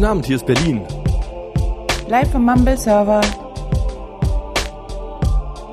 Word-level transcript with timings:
Guten 0.00 0.12
Abend, 0.12 0.24
hier 0.24 0.36
ist 0.36 0.46
Berlin. 0.46 0.80
Live 2.08 2.32
vom 2.32 2.46
Mumble 2.46 2.74
Server. 2.74 3.20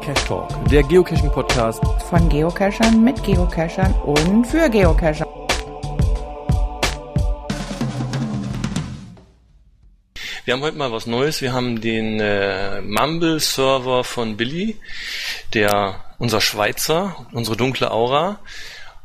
Cash 0.03 0.25
Talk, 0.25 0.49
der 0.69 0.83
Geocaching-Podcast. 0.83 1.81
Von 2.09 2.27
Geocachern 2.27 3.05
mit 3.05 3.23
Geocachern 3.23 3.93
und 4.01 4.45
für 4.45 4.69
Geocacher. 4.69 5.25
Wir 10.43 10.53
haben 10.53 10.61
heute 10.61 10.77
mal 10.77 10.91
was 10.91 11.07
Neues. 11.07 11.41
Wir 11.41 11.53
haben 11.53 11.79
den 11.79 12.19
äh, 12.19 12.81
Mumble-Server 12.81 14.03
von 14.03 14.35
Billy, 14.35 14.75
der 15.53 16.03
unser 16.17 16.41
Schweizer, 16.41 17.27
unsere 17.31 17.55
dunkle 17.55 17.91
Aura. 17.91 18.41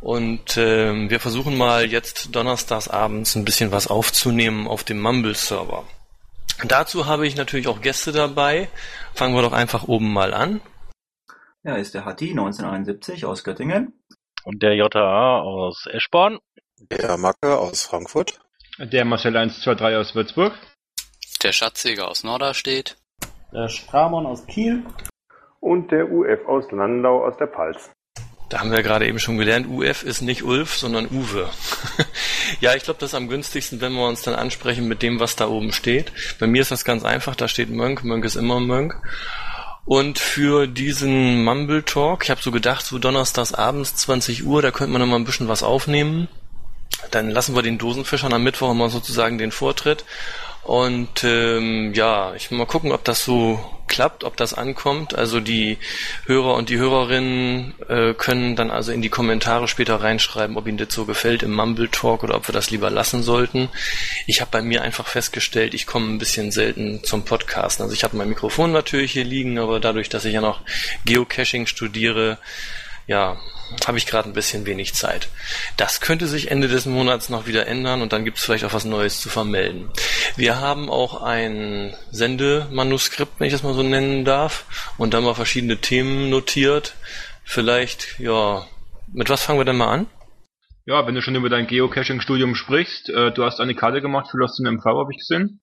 Und 0.02 0.56
ähm, 0.56 1.10
wir 1.10 1.20
versuchen 1.20 1.56
mal 1.56 1.86
jetzt 1.86 2.34
donnerstags 2.34 2.88
abends 2.88 3.36
ein 3.36 3.44
bisschen 3.44 3.70
was 3.70 3.86
aufzunehmen 3.86 4.66
auf 4.66 4.82
dem 4.82 5.00
Mumble-Server. 5.00 5.84
Dazu 6.64 7.06
habe 7.06 7.24
ich 7.26 7.36
natürlich 7.36 7.68
auch 7.68 7.80
Gäste 7.80 8.10
dabei. 8.10 8.68
Fangen 9.14 9.34
wir 9.34 9.42
doch 9.42 9.52
einfach 9.52 9.86
oben 9.86 10.12
mal 10.12 10.34
an. 10.34 10.60
Ja, 11.62 11.76
ist 11.76 11.94
der 11.94 12.04
Hatti 12.04 12.30
1971 12.30 13.24
aus 13.24 13.44
Göttingen. 13.44 13.92
Und 14.44 14.64
der 14.64 14.74
JA 14.74 15.40
aus 15.40 15.86
Eschborn. 15.86 16.40
Der 16.90 17.16
Macke 17.16 17.56
aus 17.56 17.84
Frankfurt. 17.84 18.40
Der 18.78 19.04
Marcel 19.04 19.36
123 19.36 19.96
aus 19.96 20.14
Würzburg. 20.16 20.52
Der 21.44 21.52
Schatzjäger 21.52 22.08
aus 22.08 22.24
Norderstedt. 22.24 22.96
Der 23.52 23.68
Stramon 23.68 24.26
aus 24.26 24.44
Kiel. 24.46 24.84
Und 25.60 25.92
der 25.92 26.10
UF 26.10 26.44
aus 26.48 26.72
Landau 26.72 27.24
aus 27.24 27.36
der 27.36 27.46
Pfalz. 27.46 27.92
Da 28.52 28.60
haben 28.60 28.70
wir 28.70 28.82
gerade 28.82 29.06
eben 29.06 29.18
schon 29.18 29.38
gelernt, 29.38 29.66
UF 29.66 30.02
ist 30.02 30.20
nicht 30.20 30.42
Ulf, 30.42 30.76
sondern 30.76 31.06
Uwe. 31.06 31.48
ja, 32.60 32.74
ich 32.74 32.82
glaube, 32.82 33.00
das 33.00 33.12
ist 33.12 33.14
am 33.14 33.30
günstigsten, 33.30 33.80
wenn 33.80 33.94
wir 33.94 34.06
uns 34.06 34.20
dann 34.20 34.34
ansprechen 34.34 34.86
mit 34.86 35.00
dem, 35.00 35.20
was 35.20 35.36
da 35.36 35.48
oben 35.48 35.72
steht. 35.72 36.12
Bei 36.38 36.46
mir 36.46 36.60
ist 36.60 36.70
das 36.70 36.84
ganz 36.84 37.02
einfach, 37.02 37.34
da 37.34 37.48
steht 37.48 37.70
Mönk, 37.70 38.04
Mönk 38.04 38.26
ist 38.26 38.36
immer 38.36 38.60
Mönk. 38.60 38.94
Und 39.86 40.18
für 40.18 40.66
diesen 40.66 41.44
Mumble 41.44 41.82
Talk, 41.82 42.24
ich 42.24 42.30
habe 42.30 42.42
so 42.42 42.50
gedacht, 42.50 42.84
so 42.84 42.98
donnerstags 42.98 43.54
abends 43.54 43.96
20 43.96 44.44
Uhr, 44.44 44.60
da 44.60 44.70
könnte 44.70 44.92
man 44.92 45.00
noch 45.00 45.08
mal 45.08 45.16
ein 45.16 45.24
bisschen 45.24 45.48
was 45.48 45.62
aufnehmen. 45.62 46.28
Dann 47.10 47.30
lassen 47.30 47.54
wir 47.54 47.62
den 47.62 47.78
Dosenfischern 47.78 48.34
am 48.34 48.44
Mittwoch 48.44 48.74
mal 48.74 48.90
sozusagen 48.90 49.38
den 49.38 49.50
Vortritt. 49.50 50.04
Und 50.64 51.24
ähm, 51.24 51.92
ja, 51.92 52.34
ich 52.34 52.50
will 52.50 52.58
mal 52.58 52.66
gucken, 52.66 52.92
ob 52.92 53.02
das 53.04 53.24
so 53.24 53.58
klappt, 53.88 54.24
ob 54.24 54.36
das 54.36 54.54
ankommt. 54.54 55.14
Also 55.14 55.40
die 55.40 55.76
Hörer 56.26 56.54
und 56.54 56.68
die 56.68 56.78
Hörerinnen 56.78 57.74
äh, 57.88 58.14
können 58.14 58.56
dann 58.56 58.70
also 58.70 58.92
in 58.92 59.02
die 59.02 59.10
Kommentare 59.10 59.66
später 59.68 59.96
reinschreiben, 59.96 60.56
ob 60.56 60.66
ihnen 60.66 60.78
das 60.78 60.94
so 60.94 61.04
gefällt 61.04 61.42
im 61.42 61.52
Mumble 61.52 61.90
Talk 61.90 62.22
oder 62.22 62.36
ob 62.36 62.48
wir 62.48 62.54
das 62.54 62.70
lieber 62.70 62.90
lassen 62.90 63.22
sollten. 63.22 63.68
Ich 64.26 64.40
habe 64.40 64.50
bei 64.50 64.62
mir 64.62 64.82
einfach 64.82 65.08
festgestellt, 65.08 65.74
ich 65.74 65.86
komme 65.86 66.06
ein 66.06 66.18
bisschen 66.18 66.52
selten 66.52 67.02
zum 67.04 67.24
Podcasten. 67.24 67.82
Also 67.82 67.94
ich 67.94 68.04
habe 68.04 68.16
mein 68.16 68.28
Mikrofon 68.28 68.72
natürlich 68.72 69.12
hier 69.12 69.24
liegen, 69.24 69.58
aber 69.58 69.80
dadurch, 69.80 70.08
dass 70.08 70.24
ich 70.24 70.34
ja 70.34 70.40
noch 70.40 70.60
Geocaching 71.04 71.66
studiere, 71.66 72.38
ja, 73.06 73.36
habe 73.86 73.98
ich 73.98 74.06
gerade 74.06 74.28
ein 74.28 74.34
bisschen 74.34 74.66
wenig 74.66 74.94
Zeit. 74.94 75.28
Das 75.76 76.00
könnte 76.00 76.26
sich 76.26 76.50
Ende 76.50 76.68
des 76.68 76.86
Monats 76.86 77.28
noch 77.28 77.46
wieder 77.46 77.66
ändern 77.66 78.02
und 78.02 78.12
dann 78.12 78.24
gibt 78.24 78.38
es 78.38 78.44
vielleicht 78.44 78.64
auch 78.64 78.72
was 78.72 78.84
Neues 78.84 79.20
zu 79.20 79.28
vermelden. 79.28 79.88
Wir 80.36 80.60
haben 80.60 80.88
auch 80.88 81.22
ein 81.22 81.94
Sendemanuskript, 82.10 83.38
wenn 83.38 83.46
ich 83.46 83.52
das 83.52 83.62
mal 83.62 83.74
so 83.74 83.82
nennen 83.82 84.24
darf, 84.24 84.64
und 84.96 85.12
da 85.12 85.18
haben 85.18 85.24
wir 85.24 85.34
verschiedene 85.34 85.78
Themen 85.78 86.30
notiert. 86.30 86.94
Vielleicht, 87.44 88.18
ja, 88.18 88.64
mit 89.12 89.28
was 89.28 89.42
fangen 89.42 89.58
wir 89.58 89.64
denn 89.64 89.76
mal 89.76 89.92
an? 89.92 90.06
Ja, 90.84 91.06
wenn 91.06 91.14
du 91.14 91.22
schon 91.22 91.36
über 91.36 91.48
dein 91.48 91.66
Geocaching-Studium 91.66 92.54
sprichst, 92.54 93.08
äh, 93.10 93.30
du 93.30 93.44
hast 93.44 93.60
eine 93.60 93.74
Karte 93.74 94.00
gemacht 94.00 94.28
für 94.30 94.38
Lost 94.38 94.58
in 94.58 94.66
MV, 94.66 94.84
habe 94.84 95.12
ich 95.12 95.18
gesehen. 95.18 95.60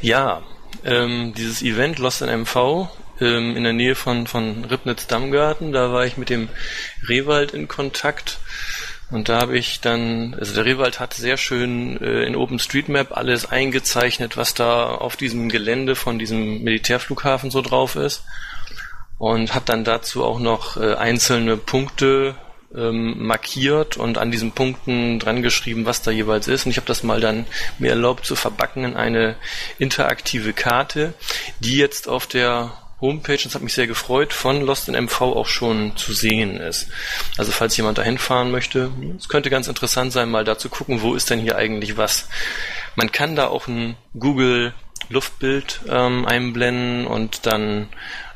Ja, 0.00 0.42
ähm, 0.84 1.32
dieses 1.34 1.62
Event 1.62 1.98
Lost 1.98 2.22
in 2.22 2.28
MV 2.42 2.88
ähm, 3.20 3.56
in 3.56 3.64
der 3.64 3.72
Nähe 3.72 3.94
von, 3.94 4.26
von 4.26 4.64
Ribnitz-Dammgarten. 4.64 5.72
Da 5.72 5.92
war 5.92 6.06
ich 6.06 6.16
mit 6.16 6.30
dem 6.30 6.48
Rewald 7.08 7.52
in 7.52 7.68
Kontakt. 7.68 8.38
Und 9.10 9.28
da 9.30 9.40
habe 9.40 9.56
ich 9.56 9.80
dann, 9.80 10.34
also 10.38 10.54
der 10.54 10.66
Rewald 10.66 11.00
hat 11.00 11.14
sehr 11.14 11.38
schön 11.38 11.98
äh, 12.00 12.24
in 12.24 12.36
OpenStreetMap 12.36 13.16
alles 13.16 13.50
eingezeichnet, 13.50 14.36
was 14.36 14.52
da 14.52 14.88
auf 14.88 15.16
diesem 15.16 15.48
Gelände 15.48 15.96
von 15.96 16.18
diesem 16.18 16.62
Militärflughafen 16.62 17.50
so 17.50 17.62
drauf 17.62 17.96
ist. 17.96 18.24
Und 19.16 19.54
hat 19.54 19.68
dann 19.68 19.82
dazu 19.82 20.24
auch 20.24 20.38
noch 20.38 20.76
äh, 20.76 20.94
einzelne 20.94 21.56
Punkte 21.56 22.36
ähm, 22.74 23.26
markiert 23.26 23.96
und 23.96 24.18
an 24.18 24.30
diesen 24.30 24.52
Punkten 24.52 25.18
dran 25.18 25.42
geschrieben, 25.42 25.86
was 25.86 26.02
da 26.02 26.10
jeweils 26.10 26.46
ist. 26.46 26.66
Und 26.66 26.72
ich 26.72 26.76
habe 26.76 26.86
das 26.86 27.02
mal 27.02 27.20
dann 27.20 27.46
mir 27.78 27.90
erlaubt 27.90 28.26
zu 28.26 28.36
verbacken 28.36 28.84
in 28.84 28.94
eine 28.94 29.36
interaktive 29.78 30.52
Karte, 30.52 31.14
die 31.60 31.78
jetzt 31.78 32.08
auf 32.08 32.26
der 32.26 32.72
Homepage, 33.00 33.38
das 33.42 33.54
hat 33.54 33.62
mich 33.62 33.74
sehr 33.74 33.86
gefreut, 33.86 34.32
von 34.32 34.60
Lost 34.60 34.88
in 34.88 34.94
MV 34.94 35.20
auch 35.20 35.46
schon 35.46 35.96
zu 35.96 36.12
sehen 36.12 36.56
ist. 36.56 36.90
Also 37.36 37.52
falls 37.52 37.76
jemand 37.76 37.98
dahin 37.98 38.18
fahren 38.18 38.50
möchte, 38.50 38.90
es 39.16 39.28
könnte 39.28 39.50
ganz 39.50 39.68
interessant 39.68 40.12
sein, 40.12 40.30
mal 40.30 40.44
da 40.44 40.58
zu 40.58 40.68
gucken, 40.68 41.02
wo 41.02 41.14
ist 41.14 41.30
denn 41.30 41.38
hier 41.38 41.56
eigentlich 41.56 41.96
was. 41.96 42.28
Man 42.96 43.12
kann 43.12 43.36
da 43.36 43.46
auch 43.48 43.68
ein 43.68 43.96
Google 44.18 44.74
Luftbild 45.10 45.80
ähm, 45.88 46.26
einblenden 46.26 47.06
und 47.06 47.46
dann 47.46 47.88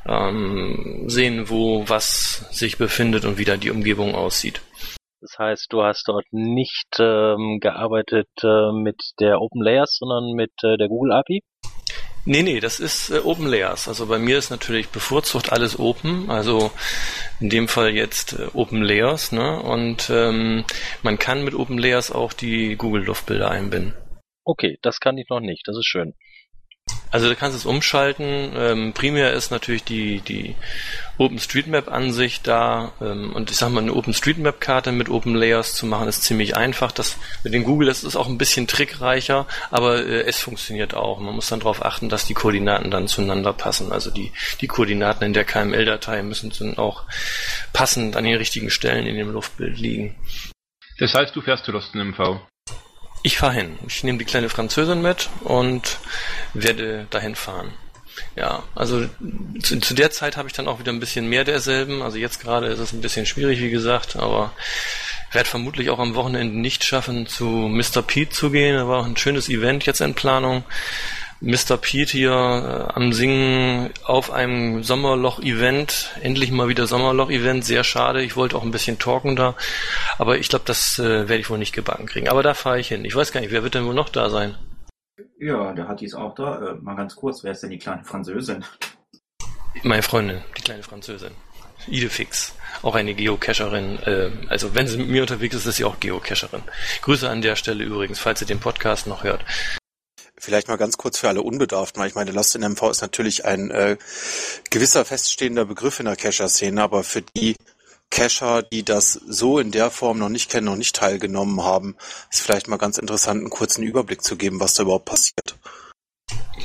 ähm, 0.06 1.04
sehen, 1.06 1.48
wo 1.48 1.88
was 1.88 2.48
sich 2.50 2.78
befindet 2.78 3.24
und 3.24 3.38
wie 3.38 3.44
da 3.44 3.56
die 3.56 3.70
Umgebung 3.70 4.14
aussieht. 4.14 4.62
Das 5.20 5.38
heißt, 5.38 5.66
du 5.70 5.82
hast 5.82 6.08
dort 6.08 6.24
nicht 6.32 6.98
ähm, 6.98 7.58
gearbeitet 7.60 8.28
äh, 8.42 8.72
mit 8.72 9.00
der 9.20 9.40
Open 9.40 9.62
Layers, 9.62 9.96
sondern 9.98 10.32
mit 10.34 10.50
äh, 10.64 10.76
der 10.76 10.88
Google 10.88 11.12
API? 11.12 11.42
Nee, 12.24 12.42
nee, 12.42 12.60
das 12.60 12.78
ist 12.78 13.10
äh, 13.10 13.18
Open 13.18 13.46
Layers. 13.46 13.88
Also 13.88 14.06
bei 14.06 14.18
mir 14.18 14.38
ist 14.38 14.50
natürlich 14.50 14.90
bevorzugt 14.90 15.50
alles 15.50 15.78
Open, 15.78 16.30
also 16.30 16.70
in 17.40 17.50
dem 17.50 17.66
Fall 17.66 17.94
jetzt 17.94 18.34
äh, 18.34 18.46
Open 18.54 18.82
Layers, 18.82 19.32
ne? 19.32 19.60
Und 19.60 20.08
ähm, 20.08 20.64
man 21.02 21.18
kann 21.18 21.44
mit 21.44 21.54
Open 21.54 21.78
Layers 21.78 22.12
auch 22.12 22.32
die 22.32 22.76
Google 22.76 23.04
Luftbilder 23.04 23.50
einbinden. 23.50 23.94
Okay, 24.44 24.78
das 24.82 25.00
kann 25.00 25.18
ich 25.18 25.28
noch 25.30 25.40
nicht, 25.40 25.66
das 25.66 25.76
ist 25.76 25.86
schön. 25.86 26.14
Also 27.12 27.28
du 27.28 27.36
kannst 27.36 27.56
es 27.56 27.66
umschalten. 27.66 28.52
Ähm, 28.56 28.92
primär 28.94 29.34
ist 29.34 29.50
natürlich 29.50 29.84
die, 29.84 30.20
die 30.20 30.56
OpenStreetMap-Ansicht 31.18 32.46
da. 32.46 32.92
Ähm, 33.02 33.34
und 33.34 33.50
ich 33.50 33.58
sag 33.58 33.70
mal, 33.70 33.82
eine 33.82 33.92
OpenStreetMap-Karte 33.92 34.92
mit 34.92 35.10
Open 35.10 35.34
Layers 35.34 35.74
zu 35.74 35.84
machen, 35.84 36.08
ist 36.08 36.22
ziemlich 36.22 36.56
einfach. 36.56 36.90
Das 36.90 37.18
mit 37.44 37.52
den 37.52 37.64
Google 37.64 37.88
das 37.88 38.02
ist 38.02 38.16
auch 38.16 38.28
ein 38.28 38.38
bisschen 38.38 38.66
trickreicher, 38.66 39.46
aber 39.70 39.98
äh, 40.06 40.22
es 40.22 40.40
funktioniert 40.40 40.94
auch. 40.94 41.20
Man 41.20 41.34
muss 41.34 41.50
dann 41.50 41.60
darauf 41.60 41.84
achten, 41.84 42.08
dass 42.08 42.26
die 42.26 42.34
Koordinaten 42.34 42.90
dann 42.90 43.08
zueinander 43.08 43.52
passen. 43.52 43.92
Also 43.92 44.10
die, 44.10 44.32
die 44.62 44.66
Koordinaten 44.66 45.24
in 45.24 45.34
der 45.34 45.44
KML-Datei 45.44 46.22
müssen 46.22 46.50
dann 46.58 46.78
auch 46.78 47.04
passend 47.74 48.16
an 48.16 48.24
den 48.24 48.36
richtigen 48.36 48.70
Stellen 48.70 49.06
in 49.06 49.16
dem 49.16 49.30
Luftbild 49.30 49.78
liegen. 49.78 50.16
Das 50.98 51.12
heißt, 51.12 51.36
du 51.36 51.42
fährst 51.42 51.66
zu 51.66 51.72
Lost 51.72 51.94
in 51.94 52.08
MV? 52.08 52.40
Ich 53.22 53.38
fahre 53.38 53.54
hin. 53.54 53.78
Ich 53.86 54.02
nehme 54.02 54.18
die 54.18 54.24
kleine 54.24 54.48
Französin 54.48 55.00
mit 55.00 55.30
und 55.44 55.98
werde 56.54 57.06
dahin 57.10 57.34
fahren. 57.34 57.72
Ja, 58.36 58.62
also 58.74 59.08
zu, 59.62 59.80
zu 59.80 59.94
der 59.94 60.10
Zeit 60.10 60.36
habe 60.36 60.48
ich 60.48 60.54
dann 60.54 60.68
auch 60.68 60.78
wieder 60.78 60.92
ein 60.92 61.00
bisschen 61.00 61.28
mehr 61.28 61.44
derselben. 61.44 62.02
Also 62.02 62.18
jetzt 62.18 62.40
gerade 62.40 62.66
ist 62.66 62.78
es 62.78 62.92
ein 62.92 63.00
bisschen 63.00 63.26
schwierig, 63.26 63.60
wie 63.60 63.70
gesagt, 63.70 64.16
aber 64.16 64.52
werde 65.32 65.48
vermutlich 65.48 65.90
auch 65.90 65.98
am 65.98 66.14
Wochenende 66.14 66.58
nicht 66.58 66.84
schaffen, 66.84 67.26
zu 67.26 67.46
Mr. 67.46 68.02
Pete 68.02 68.30
zu 68.30 68.50
gehen. 68.50 68.76
Da 68.76 68.88
war 68.88 69.00
auch 69.00 69.06
ein 69.06 69.16
schönes 69.16 69.48
Event 69.48 69.86
jetzt 69.86 70.00
in 70.00 70.14
Planung. 70.14 70.64
Mr. 71.42 71.76
Pete 71.76 72.12
hier 72.12 72.30
äh, 72.30 72.92
am 72.94 73.12
Singen 73.12 73.90
auf 74.04 74.30
einem 74.30 74.84
Sommerloch-Event. 74.84 76.12
Endlich 76.22 76.52
mal 76.52 76.68
wieder 76.68 76.86
Sommerloch-Event. 76.86 77.64
Sehr 77.64 77.82
schade. 77.82 78.22
Ich 78.22 78.36
wollte 78.36 78.56
auch 78.56 78.62
ein 78.62 78.70
bisschen 78.70 79.00
talken 79.00 79.34
da. 79.34 79.56
Aber 80.18 80.38
ich 80.38 80.48
glaube, 80.48 80.64
das 80.66 81.00
äh, 81.00 81.28
werde 81.28 81.38
ich 81.38 81.50
wohl 81.50 81.58
nicht 81.58 81.74
gebacken 81.74 82.06
kriegen. 82.06 82.28
Aber 82.28 82.44
da 82.44 82.54
fahre 82.54 82.78
ich 82.78 82.88
hin. 82.88 83.04
Ich 83.04 83.16
weiß 83.16 83.32
gar 83.32 83.40
nicht, 83.40 83.50
wer 83.50 83.64
wird 83.64 83.74
denn 83.74 83.84
wohl 83.84 83.94
noch 83.94 84.08
da 84.08 84.30
sein? 84.30 84.54
Ja, 85.40 85.72
der 85.72 85.88
Hatti 85.88 86.04
ist 86.04 86.14
auch 86.14 86.36
da. 86.36 86.70
Äh, 86.70 86.74
mal 86.80 86.94
ganz 86.94 87.16
kurz, 87.16 87.42
wer 87.42 87.50
ist 87.50 87.64
denn 87.64 87.70
die 87.70 87.78
kleine 87.78 88.04
Französin? 88.04 88.64
Meine 89.82 90.02
Freundin, 90.02 90.42
die 90.56 90.62
kleine 90.62 90.84
Französin. 90.84 91.32
Idefix, 91.88 92.54
auch 92.82 92.94
eine 92.94 93.14
Geocacherin. 93.14 93.98
Äh, 94.04 94.30
also 94.46 94.76
wenn 94.76 94.86
sie 94.86 94.98
mit 94.98 95.08
mir 95.08 95.22
unterwegs 95.22 95.56
ist, 95.56 95.66
ist 95.66 95.76
sie 95.76 95.84
auch 95.84 95.98
Geocacherin. 95.98 96.62
Grüße 97.02 97.28
an 97.28 97.42
der 97.42 97.56
Stelle 97.56 97.82
übrigens, 97.82 98.20
falls 98.20 98.40
ihr 98.40 98.46
den 98.46 98.60
Podcast 98.60 99.08
noch 99.08 99.24
hört. 99.24 99.44
Vielleicht 100.44 100.66
mal 100.66 100.76
ganz 100.76 100.96
kurz 100.96 101.18
für 101.18 101.28
alle 101.28 101.40
Unbedarften, 101.40 102.00
weil 102.00 102.08
ich 102.08 102.16
meine, 102.16 102.32
Lost 102.32 102.56
in 102.56 102.68
MV 102.68 102.90
ist 102.90 103.00
natürlich 103.00 103.44
ein 103.44 103.70
äh, 103.70 103.96
gewisser 104.70 105.04
feststehender 105.04 105.64
Begriff 105.66 106.00
in 106.00 106.06
der 106.06 106.16
Cacher-Szene, 106.16 106.82
aber 106.82 107.04
für 107.04 107.22
die 107.22 107.54
Cacher, 108.10 108.64
die 108.64 108.84
das 108.84 109.12
so 109.12 109.60
in 109.60 109.70
der 109.70 109.92
Form 109.92 110.18
noch 110.18 110.28
nicht 110.28 110.50
kennen, 110.50 110.66
noch 110.66 110.74
nicht 110.74 110.96
teilgenommen 110.96 111.62
haben, 111.62 111.94
ist 112.32 112.42
vielleicht 112.42 112.66
mal 112.66 112.76
ganz 112.76 112.98
interessant, 112.98 113.38
einen 113.38 113.50
kurzen 113.50 113.84
Überblick 113.84 114.24
zu 114.24 114.34
geben, 114.34 114.58
was 114.58 114.74
da 114.74 114.82
überhaupt 114.82 115.04
passiert. 115.04 115.54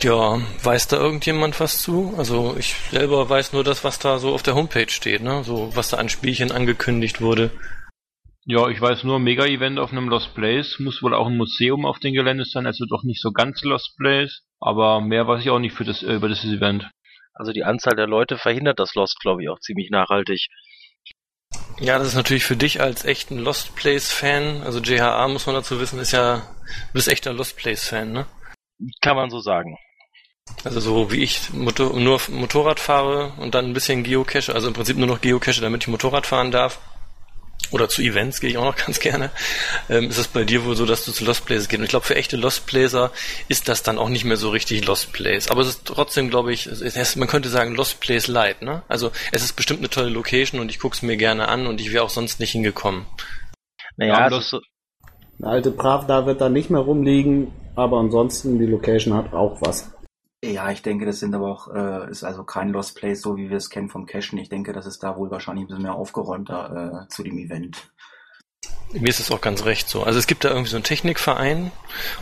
Ja, 0.01 0.41
weiß 0.63 0.87
da 0.87 0.97
irgendjemand 0.97 1.59
was 1.59 1.77
zu? 1.77 2.15
Also 2.17 2.55
ich 2.57 2.75
selber 2.89 3.29
weiß 3.29 3.53
nur 3.53 3.63
das, 3.63 3.83
was 3.83 3.99
da 3.99 4.17
so 4.17 4.33
auf 4.33 4.41
der 4.41 4.55
Homepage 4.55 4.89
steht, 4.89 5.21
ne? 5.21 5.43
So 5.43 5.69
was 5.75 5.89
da 5.89 5.97
an 5.97 6.09
Spielchen 6.09 6.51
angekündigt 6.51 7.21
wurde. 7.21 7.51
Ja, 8.49 8.69
ich 8.69 8.79
weiß 8.79 9.03
nur, 9.03 9.19
Mega-Event 9.19 9.77
auf 9.77 9.91
einem 9.91 10.07
Lost 10.07 10.33
Place, 10.33 10.79
muss 10.79 11.03
wohl 11.03 11.13
auch 11.13 11.27
ein 11.27 11.35
Museum 11.35 11.85
auf 11.85 11.99
dem 11.99 12.13
Gelände 12.13 12.45
sein, 12.45 12.65
also 12.65 12.85
doch 12.85 13.03
nicht 13.03 13.21
so 13.21 13.33
ganz 13.33 13.61
Lost 13.63 13.97
Place, 13.97 14.41
aber 14.61 15.01
mehr 15.01 15.27
weiß 15.27 15.41
ich 15.41 15.49
auch 15.49 15.59
nicht 15.59 15.75
für 15.75 15.83
das, 15.83 16.01
äh, 16.01 16.13
über 16.13 16.29
das 16.29 16.45
Event. 16.45 16.89
Also 17.33 17.51
die 17.51 17.65
Anzahl 17.65 17.97
der 17.97 18.07
Leute 18.07 18.37
verhindert 18.37 18.79
das 18.79 18.95
Lost, 18.95 19.19
glaube 19.19 19.43
ich, 19.43 19.49
auch 19.49 19.59
ziemlich 19.59 19.89
nachhaltig. 19.89 20.47
Ja, 21.81 21.99
das 21.99 22.07
ist 22.07 22.15
natürlich 22.15 22.45
für 22.45 22.55
dich 22.55 22.79
als 22.79 23.03
echten 23.03 23.37
Lost 23.37 23.75
Place 23.75 24.13
Fan, 24.13 24.63
also 24.63 24.79
JHA 24.79 25.27
muss 25.27 25.45
man 25.45 25.55
dazu 25.55 25.81
wissen, 25.81 25.99
ist 25.99 26.13
ja, 26.13 26.37
du 26.37 26.93
bist 26.93 27.09
echter 27.09 27.33
Lost 27.33 27.57
Place 27.57 27.89
Fan, 27.89 28.13
ne? 28.13 28.27
Kann 29.01 29.17
man 29.17 29.29
so 29.29 29.41
sagen. 29.41 29.77
Also 30.63 30.79
so 30.79 31.11
wie 31.11 31.21
ich 31.21 31.51
Motor 31.51 31.99
nur 31.99 32.21
Motorrad 32.29 32.79
fahre 32.79 33.33
und 33.39 33.55
dann 33.55 33.65
ein 33.65 33.73
bisschen 33.73 34.03
Geocache, 34.03 34.55
also 34.55 34.69
im 34.69 34.73
Prinzip 34.73 34.95
nur 34.95 35.07
noch 35.07 35.19
Geocache, 35.19 35.59
damit 35.59 35.83
ich 35.83 35.89
Motorrad 35.89 36.25
fahren 36.25 36.51
darf. 36.51 36.79
Oder 37.71 37.89
zu 37.89 38.01
Events 38.01 38.39
gehe 38.39 38.49
ich 38.49 38.57
auch 38.57 38.65
noch 38.65 38.75
ganz 38.85 38.99
gerne. 38.99 39.31
Ähm, 39.89 40.09
ist 40.09 40.17
es 40.17 40.27
bei 40.27 40.43
dir 40.43 40.65
wohl 40.65 40.75
so, 40.75 40.85
dass 40.85 41.05
du 41.05 41.11
zu 41.11 41.25
Lost 41.25 41.45
Places 41.45 41.67
gehst? 41.67 41.79
Und 41.79 41.85
ich 41.85 41.89
glaube, 41.89 42.05
für 42.05 42.15
echte 42.15 42.37
Lost 42.37 42.65
Placer 42.65 43.11
ist 43.47 43.67
das 43.67 43.83
dann 43.83 43.97
auch 43.97 44.09
nicht 44.09 44.25
mehr 44.25 44.37
so 44.37 44.49
richtig 44.49 44.85
Lost 44.85 45.13
Place. 45.13 45.49
Aber 45.49 45.61
es 45.61 45.69
ist 45.69 45.85
trotzdem, 45.85 46.29
glaube 46.29 46.53
ich, 46.53 46.67
es 46.67 46.81
ist, 46.81 47.15
man 47.15 47.27
könnte 47.27 47.49
sagen 47.49 47.75
Lost 47.75 47.99
Place 47.99 48.27
Light, 48.27 48.61
ne? 48.61 48.83
Also 48.87 49.11
es 49.31 49.43
ist 49.43 49.53
bestimmt 49.53 49.79
eine 49.79 49.89
tolle 49.89 50.09
Location 50.09 50.59
und 50.59 50.69
ich 50.69 50.79
gucke 50.79 50.95
es 50.95 51.01
mir 51.01 51.17
gerne 51.17 51.47
an 51.47 51.67
und 51.67 51.81
ich 51.81 51.91
wäre 51.91 52.03
auch 52.03 52.09
sonst 52.09 52.39
nicht 52.39 52.51
hingekommen. 52.51 53.05
Naja, 53.97 54.29
ja, 54.29 54.41
so 54.41 54.61
eine 55.39 55.51
alte 55.51 55.71
Pravda 55.71 56.25
wird 56.25 56.41
da 56.41 56.49
nicht 56.49 56.69
mehr 56.69 56.81
rumliegen, 56.81 57.51
aber 57.75 57.99
ansonsten 57.99 58.59
die 58.59 58.65
Location 58.65 59.13
hat 59.13 59.33
auch 59.33 59.61
was. 59.61 59.91
Ja, 60.47 60.71
ich 60.71 60.81
denke, 60.81 61.05
das 61.05 61.19
sind 61.19 61.35
aber 61.35 61.51
auch, 61.51 61.67
äh, 61.67 62.09
ist 62.09 62.23
also 62.23 62.45
kein 62.45 62.69
Lost 62.69 62.95
Place, 62.95 63.21
so 63.21 63.35
wie 63.35 63.49
wir 63.49 63.57
es 63.57 63.69
kennen 63.69 63.89
vom 63.89 64.05
Cashen. 64.05 64.39
Ich 64.39 64.47
denke, 64.47 64.71
das 64.71 64.85
ist 64.85 65.03
da 65.03 65.17
wohl 65.17 65.29
wahrscheinlich 65.29 65.65
ein 65.65 65.67
bisschen 65.67 65.83
mehr 65.83 65.95
aufgeräumter 65.95 67.03
äh, 67.03 67.07
zu 67.09 67.21
dem 67.21 67.37
Event. 67.37 67.91
Mir 68.93 69.09
ist 69.09 69.19
es 69.19 69.29
auch 69.29 69.41
ganz 69.41 69.65
recht 69.65 69.89
so. 69.89 70.03
Also 70.03 70.17
es 70.17 70.27
gibt 70.27 70.45
da 70.45 70.49
irgendwie 70.49 70.69
so 70.69 70.77
einen 70.77 70.85
Technikverein 70.85 71.73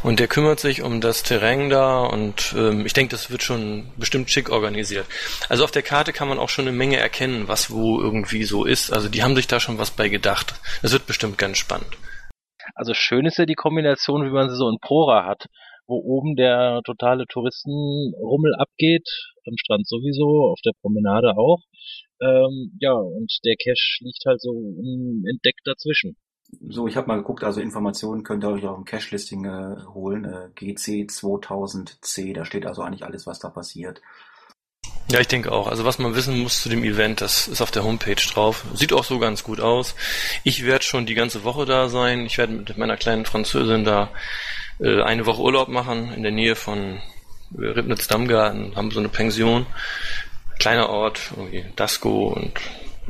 und 0.01 0.19
der 0.19 0.27
kümmert 0.27 0.59
sich 0.59 0.81
um 0.81 1.01
das 1.01 1.21
Terrain 1.21 1.69
da 1.69 1.99
und 1.99 2.55
ähm, 2.57 2.87
ich 2.87 2.93
denke, 2.93 3.11
das 3.11 3.29
wird 3.29 3.43
schon 3.43 3.91
bestimmt 3.97 4.31
schick 4.31 4.49
organisiert. 4.49 5.05
Also 5.47 5.63
auf 5.63 5.69
der 5.69 5.83
Karte 5.83 6.11
kann 6.11 6.27
man 6.27 6.39
auch 6.39 6.49
schon 6.49 6.67
eine 6.67 6.75
Menge 6.75 6.97
erkennen, 6.97 7.47
was 7.47 7.69
wo 7.69 8.01
irgendwie 8.01 8.43
so 8.45 8.65
ist. 8.65 8.91
Also 8.91 9.07
die 9.07 9.21
haben 9.21 9.35
sich 9.35 9.45
da 9.45 9.59
schon 9.59 9.77
was 9.77 9.91
bei 9.91 10.09
gedacht. 10.09 10.55
Das 10.81 10.91
wird 10.91 11.05
bestimmt 11.05 11.37
ganz 11.37 11.59
spannend. 11.59 11.95
Also 12.73 12.95
schön 12.95 13.27
ist 13.27 13.37
ja 13.37 13.45
die 13.45 13.53
Kombination, 13.53 14.25
wie 14.25 14.31
man 14.31 14.49
sie 14.49 14.57
so 14.57 14.67
in 14.67 14.79
Prora 14.81 15.27
hat 15.27 15.47
wo 15.87 15.95
oben 15.97 16.35
der 16.35 16.81
totale 16.85 17.25
Touristenrummel 17.27 18.55
abgeht, 18.55 19.07
am 19.45 19.57
Strand 19.57 19.87
sowieso, 19.87 20.51
auf 20.51 20.59
der 20.65 20.73
Promenade 20.81 21.37
auch. 21.37 21.61
Ähm, 22.21 22.77
ja, 22.79 22.93
und 22.93 23.31
der 23.43 23.55
Cache 23.57 24.03
liegt 24.03 24.23
halt 24.25 24.41
so 24.41 24.53
entdeckt 25.27 25.61
dazwischen. 25.65 26.15
So, 26.69 26.87
ich 26.87 26.95
habe 26.95 27.07
mal 27.07 27.17
geguckt, 27.17 27.43
also 27.43 27.59
Informationen 27.59 28.23
könnt 28.23 28.43
ihr 28.43 28.49
euch 28.49 28.65
auch 28.65 28.77
im 28.77 28.85
Cache-Listing 28.85 29.45
äh, 29.45 29.75
holen, 29.93 30.25
äh, 30.25 30.49
GC 30.55 31.09
2000C, 31.09 32.33
da 32.33 32.45
steht 32.45 32.65
also 32.65 32.83
eigentlich 32.83 33.03
alles, 33.03 33.25
was 33.25 33.39
da 33.39 33.49
passiert. 33.49 34.01
Ja, 35.11 35.19
ich 35.19 35.27
denke 35.27 35.51
auch. 35.51 35.67
Also 35.67 35.85
was 35.85 35.99
man 35.99 36.15
wissen 36.15 36.39
muss 36.39 36.63
zu 36.63 36.69
dem 36.69 36.83
Event, 36.83 37.21
das 37.21 37.47
ist 37.47 37.61
auf 37.61 37.71
der 37.71 37.83
Homepage 37.83 38.15
drauf. 38.15 38.65
Sieht 38.73 38.91
auch 38.91 39.03
so 39.03 39.19
ganz 39.19 39.43
gut 39.43 39.59
aus. 39.59 39.95
Ich 40.43 40.65
werde 40.65 40.83
schon 40.83 41.05
die 41.05 41.13
ganze 41.13 41.43
Woche 41.43 41.65
da 41.65 41.89
sein. 41.89 42.25
Ich 42.25 42.37
werde 42.39 42.53
mit 42.53 42.77
meiner 42.77 42.97
kleinen 42.97 43.25
Französin 43.25 43.83
da 43.83 44.09
äh, 44.79 45.01
eine 45.01 45.25
Woche 45.25 45.41
Urlaub 45.41 45.67
machen 45.67 46.13
in 46.13 46.23
der 46.23 46.31
Nähe 46.31 46.55
von 46.55 47.01
äh, 47.57 47.65
Ribnitz-Dammgarten, 47.65 48.75
haben 48.75 48.91
so 48.91 48.99
eine 48.99 49.09
Pension. 49.09 49.65
Kleiner 50.59 50.89
Ort, 50.89 51.31
irgendwie 51.35 51.65
Dasco 51.75 52.27
und 52.27 52.59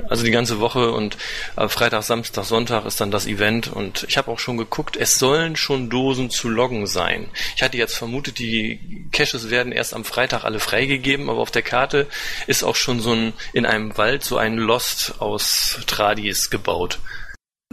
also 0.09 0.23
die 0.23 0.31
ganze 0.31 0.59
Woche 0.59 0.91
und 0.91 1.17
äh, 1.55 1.67
Freitag, 1.67 2.03
Samstag, 2.03 2.43
Sonntag 2.43 2.85
ist 2.85 2.99
dann 2.99 3.11
das 3.11 3.27
Event 3.27 3.71
und 3.71 4.05
ich 4.09 4.17
habe 4.17 4.29
auch 4.31 4.39
schon 4.39 4.57
geguckt, 4.57 4.97
es 4.97 5.17
sollen 5.19 5.55
schon 5.55 5.89
Dosen 5.89 6.29
zu 6.29 6.49
loggen 6.49 6.87
sein. 6.87 7.29
Ich 7.55 7.63
hatte 7.63 7.77
jetzt 7.77 7.95
vermutet, 7.95 8.39
die 8.39 9.07
Caches 9.11 9.49
werden 9.49 9.71
erst 9.71 9.93
am 9.93 10.03
Freitag 10.03 10.43
alle 10.43 10.59
freigegeben, 10.59 11.29
aber 11.29 11.39
auf 11.39 11.51
der 11.51 11.61
Karte 11.61 12.07
ist 12.47 12.63
auch 12.63 12.75
schon 12.75 12.99
so 12.99 13.13
ein 13.13 13.33
in 13.53 13.65
einem 13.65 13.97
Wald 13.97 14.23
so 14.23 14.37
ein 14.37 14.57
Lost 14.57 15.15
aus 15.19 15.79
Tradis 15.87 16.49
gebaut. 16.49 16.99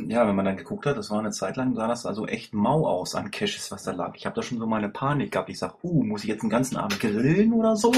Ja, 0.00 0.26
wenn 0.26 0.34
man 0.34 0.46
dann 0.46 0.56
geguckt 0.56 0.86
hat, 0.86 0.96
das 0.96 1.10
war 1.10 1.18
eine 1.18 1.30
Zeit 1.30 1.56
lang, 1.56 1.74
sah 1.74 1.86
das 1.86 2.06
also 2.06 2.26
echt 2.26 2.54
mau 2.54 2.86
aus 2.86 3.14
an 3.14 3.30
Caches, 3.30 3.70
was 3.70 3.84
da 3.84 3.92
lag. 3.92 4.14
Ich 4.16 4.24
habe 4.24 4.34
da 4.34 4.42
schon 4.42 4.58
so 4.58 4.66
meine 4.66 4.88
Panik 4.88 5.32
gehabt. 5.32 5.50
Ich 5.50 5.58
sag, 5.58 5.84
uh, 5.84 6.02
muss 6.02 6.22
ich 6.22 6.28
jetzt 6.28 6.42
den 6.42 6.50
ganzen 6.50 6.76
Abend 6.76 6.98
grillen 6.98 7.52
oder 7.52 7.76
so? 7.76 7.92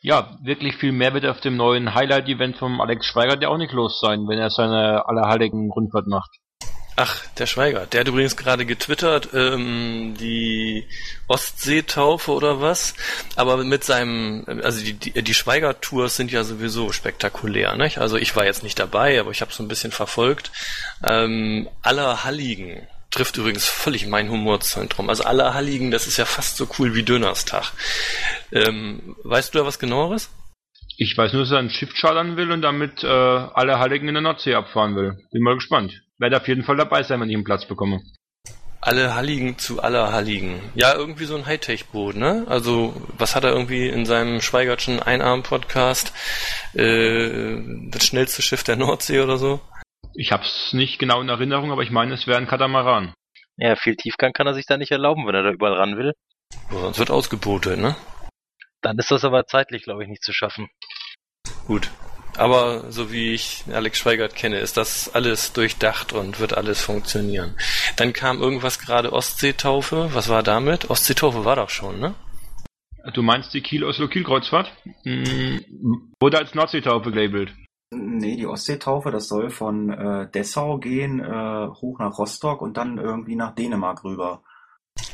Ja, 0.00 0.36
wirklich 0.42 0.76
viel 0.76 0.92
mehr 0.92 1.14
wird 1.14 1.26
auf 1.26 1.40
dem 1.40 1.56
neuen 1.56 1.94
Highlight-Event 1.94 2.56
vom 2.56 2.80
Alex 2.80 3.06
Schweiger 3.06 3.40
ja 3.40 3.48
auch 3.48 3.58
nicht 3.58 3.72
los 3.72 4.00
sein, 4.00 4.28
wenn 4.28 4.38
er 4.38 4.50
seine 4.50 5.06
allerheiligen 5.08 5.70
Rundfahrt 5.70 6.06
macht. 6.06 6.38
Ach, 6.96 7.26
der 7.38 7.46
Schweiger, 7.46 7.86
der 7.86 8.00
hat 8.00 8.08
übrigens 8.08 8.36
gerade 8.36 8.64
getwittert, 8.64 9.30
ähm, 9.34 10.14
die 10.18 10.86
Ostseetaufe 11.26 12.30
oder 12.30 12.60
was, 12.60 12.94
aber 13.34 13.56
mit 13.64 13.82
seinem, 13.82 14.44
also 14.62 14.80
die, 14.80 14.92
die, 14.92 15.22
die 15.22 15.34
Schweiger-Tours 15.34 16.14
sind 16.14 16.30
ja 16.30 16.44
sowieso 16.44 16.92
spektakulär, 16.92 17.74
nicht? 17.76 17.98
Also 17.98 18.16
ich 18.16 18.36
war 18.36 18.44
jetzt 18.44 18.62
nicht 18.62 18.78
dabei, 18.78 19.18
aber 19.18 19.32
ich 19.32 19.40
habe 19.40 19.52
so 19.52 19.64
ein 19.64 19.68
bisschen 19.68 19.90
verfolgt. 19.90 20.52
Ähm, 21.04 21.68
Allerhalligen 21.82 22.86
trifft 23.10 23.36
übrigens 23.38 23.66
völlig 23.66 24.06
mein 24.06 24.30
Humorzentrum. 24.30 25.08
Also 25.08 25.24
Allerhalligen, 25.24 25.90
das 25.90 26.06
ist 26.06 26.16
ja 26.16 26.24
fast 26.24 26.56
so 26.56 26.68
cool 26.78 26.94
wie 26.94 27.02
Dönerstag. 27.02 27.72
Ähm, 28.52 29.16
weißt 29.24 29.52
du 29.52 29.58
da 29.58 29.66
was 29.66 29.80
genaueres? 29.80 30.28
Ich 30.96 31.16
weiß 31.16 31.32
nur, 31.32 31.42
dass 31.42 31.50
er 31.50 31.58
ein 31.58 31.70
Schiff 31.70 31.94
chartern 31.94 32.36
will 32.36 32.52
und 32.52 32.62
damit 32.62 33.02
äh, 33.02 33.08
Allerheiligen 33.08 34.08
in 34.08 34.14
der 34.14 34.22
Nordsee 34.22 34.54
abfahren 34.54 34.94
will. 34.94 35.16
Bin 35.32 35.42
mal 35.42 35.54
gespannt 35.54 36.04
werde 36.18 36.36
auf 36.36 36.48
jeden 36.48 36.64
Fall 36.64 36.76
dabei 36.76 37.02
sein, 37.02 37.20
wenn 37.20 37.28
ich 37.28 37.36
einen 37.36 37.44
Platz 37.44 37.66
bekomme. 37.66 38.00
Alle 38.80 39.14
Halligen 39.14 39.56
zu 39.56 39.82
aller 39.82 40.12
Halligen. 40.12 40.60
Ja, 40.74 40.94
irgendwie 40.94 41.24
so 41.24 41.36
ein 41.36 41.46
Hightech-Boot, 41.46 42.16
ne? 42.16 42.44
Also, 42.48 42.94
was 43.16 43.34
hat 43.34 43.44
er 43.44 43.52
irgendwie 43.52 43.88
in 43.88 44.04
seinem 44.04 44.42
Schweigertschen 44.42 45.00
Einarm-Podcast? 45.00 46.12
Äh, 46.74 47.62
das 47.90 48.06
schnellste 48.06 48.42
Schiff 48.42 48.62
der 48.62 48.76
Nordsee 48.76 49.20
oder 49.20 49.38
so? 49.38 49.60
Ich 50.14 50.32
hab's 50.32 50.74
nicht 50.74 50.98
genau 50.98 51.22
in 51.22 51.30
Erinnerung, 51.30 51.72
aber 51.72 51.82
ich 51.82 51.90
meine, 51.90 52.12
es 52.14 52.26
wäre 52.26 52.38
ein 52.38 52.46
Katamaran. 52.46 53.14
Ja, 53.56 53.74
viel 53.76 53.96
Tiefgang 53.96 54.32
kann 54.32 54.46
er 54.46 54.54
sich 54.54 54.66
da 54.66 54.76
nicht 54.76 54.92
erlauben, 54.92 55.26
wenn 55.26 55.34
er 55.34 55.44
da 55.44 55.50
überall 55.50 55.74
ran 55.74 55.96
will. 55.96 56.12
sonst 56.70 56.98
wird 56.98 57.10
ausgebotet, 57.10 57.78
ne? 57.78 57.96
Dann 58.84 58.98
ist 58.98 59.10
das 59.10 59.24
aber 59.24 59.46
zeitlich, 59.46 59.82
glaube 59.84 60.02
ich, 60.02 60.10
nicht 60.10 60.22
zu 60.22 60.34
schaffen. 60.34 60.68
Gut. 61.66 61.90
Aber 62.36 62.90
so 62.90 63.10
wie 63.10 63.32
ich 63.32 63.64
Alex 63.72 63.98
Schweigert 63.98 64.34
kenne, 64.34 64.58
ist 64.58 64.76
das 64.76 65.14
alles 65.14 65.52
durchdacht 65.52 66.12
und 66.12 66.38
wird 66.38 66.54
alles 66.54 66.82
funktionieren. 66.82 67.56
Dann 67.96 68.12
kam 68.12 68.42
irgendwas 68.42 68.78
gerade 68.78 69.12
Ostseetaufe. 69.12 70.10
Was 70.12 70.28
war 70.28 70.42
damit? 70.42 70.90
Ostseetaufe 70.90 71.44
war 71.44 71.56
doch 71.56 71.70
schon, 71.70 71.98
ne? 71.98 72.14
Du 73.14 73.22
meinst 73.22 73.54
die 73.54 73.62
Kiel-Oslo-Kiel-Kreuzfahrt? 73.62 74.72
Hm, 75.04 76.12
wurde 76.20 76.38
als 76.38 76.54
Nordseetaufe 76.54 77.10
gelabelt. 77.10 77.54
Nee, 77.90 78.36
die 78.36 78.46
Ostseetaufe, 78.46 79.10
das 79.10 79.28
soll 79.28 79.50
von 79.50 79.90
äh, 79.90 80.30
Dessau 80.30 80.78
gehen, 80.78 81.20
äh, 81.20 81.68
hoch 81.68 81.98
nach 82.00 82.18
Rostock 82.18 82.60
und 82.60 82.76
dann 82.76 82.98
irgendwie 82.98 83.36
nach 83.36 83.54
Dänemark 83.54 84.04
rüber. 84.04 84.42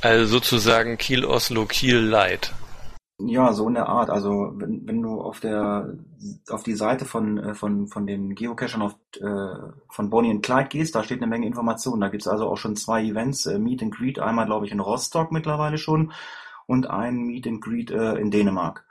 Also 0.00 0.26
sozusagen 0.26 0.96
Kiel-Oslo-Kiel-Light. 0.96 2.52
Ja, 3.26 3.52
so 3.52 3.68
in 3.68 3.74
der 3.74 3.88
Art. 3.88 4.10
Also 4.10 4.52
wenn, 4.54 4.86
wenn 4.86 5.02
du 5.02 5.20
auf 5.20 5.40
der 5.40 5.94
auf 6.48 6.62
die 6.62 6.74
Seite 6.74 7.04
von 7.04 7.38
äh, 7.38 7.54
von 7.54 7.86
von 7.88 8.06
den 8.06 8.34
Geocachern 8.34 8.82
auf, 8.82 8.94
äh, 9.20 9.72
von 9.88 10.10
Bonnie 10.10 10.30
und 10.30 10.42
Clyde 10.42 10.68
gehst, 10.68 10.94
da 10.94 11.02
steht 11.02 11.18
eine 11.18 11.26
Menge 11.26 11.46
Informationen. 11.46 12.00
Da 12.00 12.08
gibt's 12.08 12.28
also 12.28 12.48
auch 12.48 12.56
schon 12.56 12.76
zwei 12.76 13.02
Events, 13.02 13.46
äh, 13.46 13.58
Meet 13.58 13.82
and 13.82 13.94
Greet, 13.94 14.18
einmal 14.18 14.46
glaube 14.46 14.66
ich 14.66 14.72
in 14.72 14.80
Rostock 14.80 15.32
mittlerweile 15.32 15.78
schon 15.78 16.12
und 16.66 16.88
ein 16.88 17.16
Meet 17.16 17.46
and 17.46 17.60
Greet 17.60 17.90
äh, 17.90 18.14
in 18.14 18.30
Dänemark. 18.30 18.84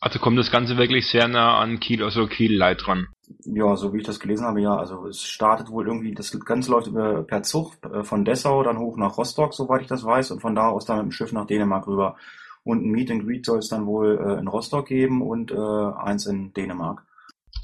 Also 0.00 0.18
kommt 0.18 0.38
das 0.38 0.50
Ganze 0.50 0.76
wirklich 0.76 1.08
sehr 1.08 1.28
nah 1.28 1.58
an 1.58 1.80
Kiel, 1.80 2.02
also 2.02 2.26
Kiel 2.26 2.56
Light 2.56 2.86
dran. 2.86 3.06
Ja, 3.44 3.76
so 3.76 3.92
wie 3.92 3.98
ich 3.98 4.04
das 4.04 4.20
gelesen 4.20 4.44
habe, 4.46 4.60
ja. 4.60 4.76
Also 4.76 5.06
es 5.06 5.22
startet 5.22 5.70
wohl 5.70 5.86
irgendwie, 5.86 6.14
das 6.14 6.32
Ganze 6.44 6.70
läuft 6.70 6.88
über, 6.88 7.22
per 7.22 7.42
Zug 7.42 7.74
äh, 7.84 8.02
von 8.04 8.24
Dessau 8.24 8.62
dann 8.62 8.78
hoch 8.78 8.96
nach 8.96 9.16
Rostock, 9.16 9.54
soweit 9.54 9.82
ich 9.82 9.88
das 9.88 10.04
weiß, 10.04 10.32
und 10.32 10.40
von 10.40 10.54
da 10.54 10.68
aus 10.68 10.84
dann 10.84 10.98
mit 10.98 11.06
dem 11.06 11.12
Schiff 11.12 11.32
nach 11.32 11.46
Dänemark 11.46 11.86
rüber. 11.86 12.16
Und 12.64 12.84
ein 12.84 12.90
Meet 12.90 13.10
and 13.10 13.26
Greet 13.26 13.46
soll 13.46 13.58
es 13.58 13.68
dann 13.68 13.86
wohl 13.86 14.18
äh, 14.18 14.38
in 14.38 14.48
Rostock 14.48 14.86
geben 14.86 15.22
und 15.22 15.50
äh, 15.50 15.54
eins 15.56 16.26
in 16.26 16.52
Dänemark. 16.52 17.06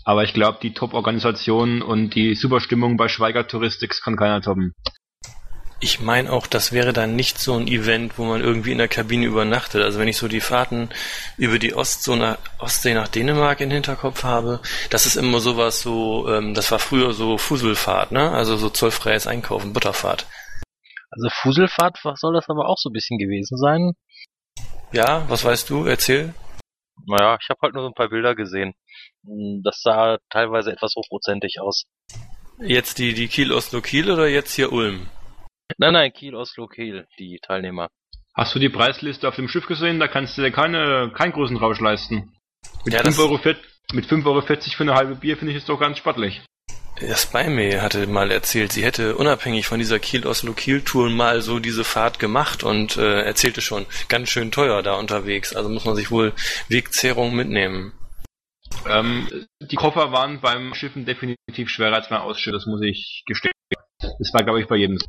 Aber 0.05 0.23
ich 0.23 0.33
glaube, 0.33 0.59
die 0.63 0.73
Top-Organisation 0.73 1.83
und 1.83 2.15
die 2.15 2.35
Superstimmung 2.35 2.97
bei 2.97 3.09
Schweiger 3.09 3.47
Touristics 3.47 4.03
kann 4.03 4.17
keiner 4.17 4.41
toppen. 4.41 4.73
Ich 5.79 6.01
meine 6.01 6.33
auch, 6.33 6.47
das 6.47 6.73
wäre 6.73 6.95
dann 6.95 7.17
nicht 7.17 7.39
so 7.39 7.55
ein 7.55 7.67
Event, 7.67 8.17
wo 8.17 8.25
man 8.25 8.41
irgendwie 8.41 8.73
in 8.73 8.79
der 8.79 8.89
Kabine 8.89 9.27
übernachtet. 9.27 9.83
Also 9.83 9.99
wenn 9.99 10.09
ich 10.09 10.17
so 10.17 10.27
die 10.27 10.41
Fahrten 10.41 10.89
über 11.37 11.59
die 11.59 11.75
Ostsee 11.75 12.17
nach, 12.17 12.39
Ostsee 12.59 12.95
nach 12.95 13.09
Dänemark 13.09 13.61
im 13.61 13.71
Hinterkopf 13.71 14.25
habe, 14.25 14.61
das 14.89 15.05
ist 15.05 15.17
immer 15.17 15.41
sowas 15.41 15.83
so, 15.83 16.29
ähm, 16.31 16.55
das 16.55 16.71
war 16.71 16.79
früher 16.79 17.13
so 17.13 17.37
Fuselfahrt, 17.37 18.11
ne? 18.11 18.31
Also 18.31 18.57
so 18.57 18.71
zollfreies 18.71 19.27
Einkaufen, 19.27 19.75
Butterfahrt. 19.75 20.27
Also 21.11 21.29
Fuselfahrt 21.31 21.99
soll 22.15 22.33
das 22.33 22.49
aber 22.49 22.69
auch 22.69 22.79
so 22.79 22.89
ein 22.89 22.95
bisschen 22.95 23.19
gewesen 23.19 23.59
sein. 23.59 23.93
Ja, 24.93 25.29
was 25.29 25.45
weißt 25.45 25.69
du? 25.71 25.85
Erzähl. 25.85 26.35
Naja, 27.07 27.37
ich 27.41 27.49
habe 27.51 27.61
halt 27.63 27.75
nur 27.75 27.83
so 27.83 27.89
ein 27.89 27.95
paar 27.95 28.09
Bilder 28.09 28.35
gesehen. 28.35 28.75
Das 29.63 29.81
sah 29.83 30.19
teilweise 30.31 30.73
etwas 30.73 30.95
hochprozentig 30.97 31.61
aus. 31.61 31.85
Jetzt 32.59 32.99
die, 32.99 33.13
die 33.13 33.29
Kiel-Oslo-Kiel 33.29 34.11
oder 34.11 34.29
jetzt 34.29 34.55
hier 34.55 34.73
Ulm? 34.73 35.09
Nein, 35.79 35.93
nein, 35.93 36.13
Kiel, 36.13 36.35
Oslo, 36.35 36.67
Kiel, 36.69 37.07
die 37.19 37.39
Teilnehmer. 37.43 37.89
Hast 38.35 38.55
du 38.55 38.59
die 38.59 38.69
Preisliste 38.69 39.29
auf 39.29 39.37
dem 39.37 39.49
Schiff 39.49 39.67
gesehen? 39.67 39.99
Da 39.99 40.09
kannst 40.09 40.39
du 40.39 40.43
dir 40.43 40.53
keine, 40.53 41.13
keinen 41.15 41.33
großen 41.33 41.57
Rausch 41.57 41.81
leisten. 41.81 42.33
Mit 42.85 42.95
Ja, 42.95 43.01
5,40 43.01 43.05
das- 43.05 43.19
Euro, 43.19 43.41
mit 43.93 44.07
5,40 44.07 44.27
Euro 44.27 44.41
für 44.77 44.83
eine 44.85 44.95
halbe 44.95 45.15
Bier 45.17 45.37
finde 45.37 45.53
ich 45.53 45.59
es 45.59 45.67
doch 45.67 45.79
ganz 45.79 45.99
sportlich. 45.99 46.41
Das 47.01 47.27
Beime 47.27 47.83
hatte 47.83 48.07
mal 48.07 48.31
erzählt, 48.31 48.73
sie 48.73 48.83
hätte 48.83 49.17
unabhängig 49.17 49.67
von 49.67 49.79
dieser 49.79 49.99
Kiel-Oslo-Kiel-Tour 49.99 51.11
mal 51.11 51.43
so 51.43 51.59
diese 51.59 51.85
Fahrt 51.85 52.19
gemacht 52.19 52.63
und 52.63 52.97
äh, 52.97 53.21
erzählte 53.21 53.61
schon, 53.61 53.85
ganz 54.09 54.31
schön 54.31 54.51
teuer 54.51 54.83
da 54.83 54.95
unterwegs. 54.95 55.55
Also 55.55 55.69
muss 55.69 55.85
man 55.85 55.95
sich 55.95 56.11
wohl 56.11 56.33
Wegzehrung 56.69 57.35
mitnehmen. 57.35 57.93
Ähm, 58.89 59.29
die 59.61 59.77
Koffer 59.77 60.11
waren 60.13 60.41
beim 60.41 60.75
Schiffen 60.75 61.05
definitiv 61.05 61.69
schwerer 61.69 61.97
als 61.97 62.09
beim 62.09 62.23
Ausschiff, 62.23 62.53
das 62.53 62.67
muss 62.67 62.81
ich 62.83 63.25
gestehen. 63.27 63.53
Das 64.01 64.33
war, 64.33 64.43
glaube 64.43 64.61
ich, 64.61 64.67
bei 64.67 64.77
jedem 64.77 64.99
so. 64.99 65.07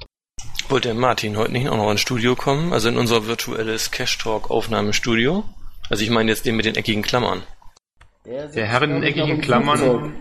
Wollte 0.70 0.89
der 0.89 0.96
Martin 0.96 1.38
heute 1.38 1.53
nicht 1.53 1.70
auch 1.70 1.77
noch 1.77 1.91
ins 1.91 2.01
Studio 2.01 2.36
kommen? 2.36 2.74
Also 2.74 2.89
in 2.89 2.98
unser 2.98 3.27
virtuelles 3.27 3.91
Cash 3.91 4.17
Talk 4.17 4.51
Aufnahmestudio? 4.51 5.46
Also 5.89 6.03
ich 6.03 6.10
meine 6.10 6.29
jetzt 6.29 6.46
den 6.46 6.58
mit 6.58 6.65
den 6.65 6.75
eckigen 6.75 7.01
Klammern. 7.01 7.44
Der 8.25 8.67
Herr 8.67 8.82
in 8.82 8.89
den 8.89 9.03
eckigen 9.03 9.39
Klammern, 9.39 10.13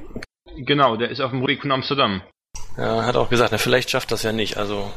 genau, 0.59 0.97
der 0.97 1.11
ist 1.11 1.21
auf 1.21 1.31
dem 1.31 1.43
Rück 1.43 1.63
von 1.63 1.73
Amsterdam. 1.73 2.23
Ja, 2.79 3.05
hat 3.05 3.17
auch 3.17 3.31
gesagt, 3.31 3.53
na, 3.53 3.59
vielleicht 3.59 3.91
schafft 3.91 4.13
das 4.13 4.23
ja 4.23 4.33
nicht. 4.33 4.57
Also 4.57 4.91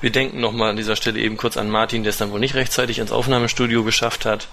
wir 0.00 0.10
denken 0.10 0.40
nochmal 0.40 0.70
an 0.70 0.76
dieser 0.76 0.96
Stelle 0.96 1.20
eben 1.20 1.36
kurz 1.36 1.56
an 1.56 1.70
Martin, 1.70 2.02
der 2.02 2.10
es 2.10 2.16
dann 2.18 2.30
wohl 2.30 2.40
nicht 2.40 2.54
rechtzeitig 2.54 2.98
ins 2.98 3.12
Aufnahmestudio 3.12 3.84
geschafft 3.84 4.24
hat. 4.24 4.48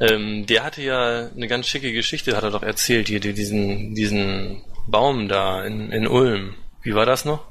Ähm, 0.00 0.46
der 0.46 0.64
hatte 0.64 0.82
ja 0.82 1.28
eine 1.34 1.48
ganz 1.48 1.66
schicke 1.66 1.92
Geschichte, 1.92 2.36
hat 2.36 2.44
er 2.44 2.50
doch 2.50 2.62
erzählt, 2.62 3.08
hier 3.08 3.20
die- 3.20 3.34
diesen, 3.34 3.94
diesen 3.94 4.62
Baum 4.86 5.28
da 5.28 5.64
in, 5.64 5.90
in 5.92 6.06
Ulm. 6.08 6.54
Wie 6.82 6.94
war 6.94 7.06
das 7.06 7.24
noch? 7.24 7.44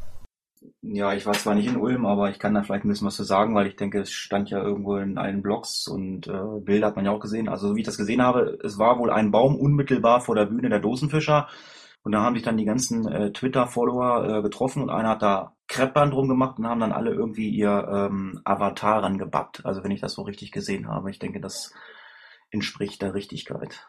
Ja, 0.84 1.13
ich 1.13 1.25
war 1.28 1.34
zwar 1.34 1.54
nicht 1.56 1.68
in 1.68 1.78
Ulm, 1.78 2.06
aber 2.08 2.30
ich 2.32 2.40
kann 2.40 2.54
da 2.56 2.63
vielleicht 2.63 2.86
ein 2.86 2.90
bisschen 2.90 3.08
was 3.08 3.16
zu 3.16 3.24
sagen, 3.24 3.54
weil 3.54 3.68
ich 3.68 3.75
denke, 3.75 4.00
es 4.01 4.12
stand 4.12 4.50
ja 4.50 4.62
irgendwo 4.62 4.98
in 4.98 5.18
allen 5.18 5.42
Blogs 5.44 5.88
und 5.88 6.28
äh, 6.28 6.60
Bilder 6.62 6.88
hat 6.88 6.96
man 6.96 7.06
ja 7.06 7.12
auch 7.12 7.20
gesehen. 7.20 7.48
Also 7.48 7.70
so 7.70 7.75
wie 7.75 7.82
ich 7.82 7.86
das 7.86 7.98
gesehen 7.98 8.22
habe, 8.24 8.58
es 8.63 8.80
war 8.80 8.98
wohl 8.98 9.12
ein 9.12 9.30
Baum 9.32 9.56
unmittelbar 9.56 10.22
vor 10.22 10.36
der 10.36 10.46
Bühne 10.46 10.70
der 10.70 10.80
Dosenfischer. 10.80 11.48
Und 12.03 12.13
da 12.13 12.22
haben 12.22 12.36
sich 12.36 12.43
dann 12.43 12.58
die 12.58 12.65
ganzen 12.65 13.08
äh, 13.08 13.31
Twitter-Follower 13.31 14.38
äh, 14.38 14.41
getroffen 14.41 14.81
und 14.81 14.89
einer 14.89 15.10
hat 15.10 15.22
da 15.22 15.55
Kreppband 15.67 16.13
drum 16.13 16.27
gemacht 16.27 16.58
und 16.58 16.67
haben 16.67 16.79
dann 16.79 16.91
alle 16.91 17.12
irgendwie 17.12 17.50
ihr 17.50 17.88
ähm, 17.91 18.41
Avatar 18.43 19.03
rangebappt. 19.03 19.65
Also 19.65 19.84
wenn 19.84 19.91
ich 19.91 20.01
das 20.01 20.13
so 20.13 20.24
richtig 20.24 20.51
gesehen 20.51 20.88
habe, 20.88 21.12
ich 21.12 21.20
denke, 21.20 21.39
das 21.39 21.74
entspricht 22.50 23.01
der 23.01 23.13
Richtigkeit. 23.13 23.88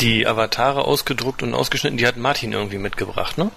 Die 0.00 0.26
Avatare 0.26 0.84
ausgedruckt 0.84 1.42
und 1.42 1.54
ausgeschnitten, 1.54 1.98
die 1.98 2.06
hat 2.06 2.16
Martin 2.16 2.52
irgendwie 2.52 2.78
mitgebracht, 2.78 3.38
ne? 3.38 3.50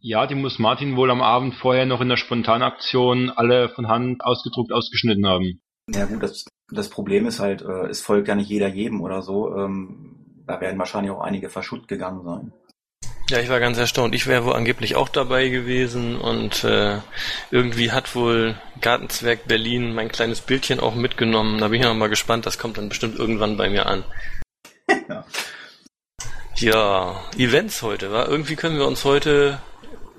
Ja, 0.00 0.26
die 0.26 0.36
muss 0.36 0.60
Martin 0.60 0.96
wohl 0.96 1.10
am 1.10 1.20
Abend 1.20 1.56
vorher 1.56 1.84
noch 1.84 2.00
in 2.00 2.08
der 2.08 2.16
Spontanaktion 2.16 3.30
alle 3.30 3.68
von 3.68 3.88
Hand 3.88 4.24
ausgedruckt 4.24 4.72
ausgeschnitten 4.72 5.26
haben. 5.26 5.60
Ja 5.92 6.06
gut, 6.06 6.22
das, 6.22 6.44
das 6.70 6.88
Problem 6.88 7.26
ist 7.26 7.40
halt, 7.40 7.62
äh, 7.62 7.88
es 7.88 8.00
folgt 8.00 8.28
ja 8.28 8.36
nicht 8.36 8.48
jeder 8.48 8.68
jedem 8.68 9.00
oder 9.00 9.22
so. 9.22 9.56
Ähm, 9.56 10.17
da 10.48 10.60
werden 10.60 10.78
wahrscheinlich 10.78 11.12
auch 11.12 11.20
einige 11.20 11.50
verschütt 11.50 11.86
gegangen 11.86 12.24
sein. 12.24 12.52
Ja, 13.30 13.38
ich 13.40 13.50
war 13.50 13.60
ganz 13.60 13.76
erstaunt. 13.76 14.14
Ich 14.14 14.26
wäre 14.26 14.46
wohl 14.46 14.54
angeblich 14.54 14.96
auch 14.96 15.10
dabei 15.10 15.50
gewesen 15.50 16.18
und 16.18 16.64
äh, 16.64 16.96
irgendwie 17.50 17.92
hat 17.92 18.14
wohl 18.14 18.56
Gartenzwerg 18.80 19.46
Berlin 19.46 19.94
mein 19.94 20.08
kleines 20.08 20.40
Bildchen 20.40 20.80
auch 20.80 20.94
mitgenommen. 20.94 21.58
Da 21.58 21.68
bin 21.68 21.80
ich 21.80 21.86
noch 21.86 21.94
mal 21.94 22.08
gespannt. 22.08 22.46
Das 22.46 22.58
kommt 22.58 22.78
dann 22.78 22.88
bestimmt 22.88 23.18
irgendwann 23.18 23.56
bei 23.56 23.68
mir 23.68 23.86
an. 23.86 24.04
Ja. 25.08 25.24
Ja, 26.56 27.20
Events 27.36 27.82
heute, 27.82 28.10
wa? 28.10 28.24
Irgendwie 28.24 28.56
können 28.56 28.78
wir 28.78 28.86
uns 28.86 29.04
heute 29.04 29.60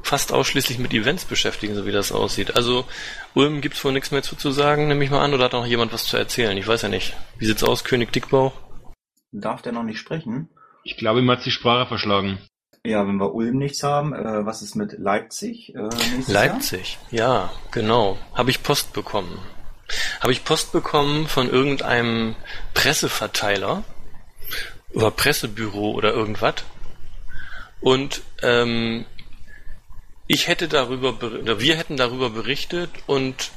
fast 0.04 0.32
ausschließlich 0.32 0.78
mit 0.78 0.94
Events 0.94 1.26
beschäftigen, 1.26 1.76
so 1.76 1.86
wie 1.86 1.92
das 1.92 2.12
aussieht. 2.12 2.56
Also 2.56 2.86
Ulm 3.34 3.62
gibt's 3.62 3.84
wohl 3.84 3.92
nichts 3.92 4.12
mehr 4.12 4.24
zu, 4.24 4.36
zu 4.36 4.52
sagen, 4.52 4.88
nehme 4.88 5.04
ich 5.04 5.10
mal 5.10 5.22
an, 5.22 5.34
oder 5.34 5.46
hat 5.46 5.54
noch 5.54 5.66
jemand 5.66 5.92
was 5.92 6.06
zu 6.06 6.18
erzählen? 6.18 6.56
Ich 6.58 6.68
weiß 6.68 6.84
ja 6.84 6.90
nicht. 6.90 7.16
Wie 7.38 7.46
sieht's 7.46 7.64
aus, 7.64 7.84
König 7.84 8.14
Dickbauch? 8.14 8.54
Darf 9.32 9.62
der 9.62 9.72
noch 9.72 9.84
nicht 9.84 10.00
sprechen? 10.00 10.50
Ich 10.84 10.98
glaube, 10.98 11.20
ihm 11.20 11.30
hat 11.30 11.46
die 11.46 11.52
Sprache 11.52 11.88
verschlagen. 11.88 12.40
Ja, 12.86 13.06
wenn 13.06 13.18
wir 13.18 13.34
Ulm 13.36 13.58
nichts 13.58 13.84
haben, 13.84 14.14
äh, 14.14 14.46
was 14.46 14.62
ist 14.62 14.76
mit 14.76 14.98
Leipzig? 14.98 15.76
Äh, 15.76 15.90
Leipzig, 16.28 16.98
ja, 17.12 17.52
genau. 17.72 18.18
Habe 18.34 18.52
ich 18.52 18.64
Post 18.64 18.94
bekommen. 18.94 19.38
Habe 20.22 20.32
ich 20.32 20.46
Post 20.46 20.72
bekommen 20.72 21.28
von 21.28 21.50
irgendeinem 21.50 22.36
Presseverteiler 22.74 23.84
oder 24.94 25.12
Pressebüro 25.12 25.92
oder 25.92 26.14
irgendwas. 26.14 26.56
Und 27.82 28.22
ähm, 28.42 29.06
ich 30.28 30.48
hätte 30.48 30.68
darüber, 30.68 31.14
ber- 31.14 31.40
oder 31.40 31.60
wir 31.60 31.76
hätten 31.76 31.98
darüber 31.98 32.30
berichtet 32.30 32.90
und 33.08 33.52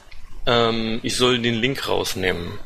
ähm, 0.47 1.01
ich 1.03 1.17
soll 1.17 1.39
den 1.39 1.55
Link 1.55 1.89
rausnehmen. 1.89 2.59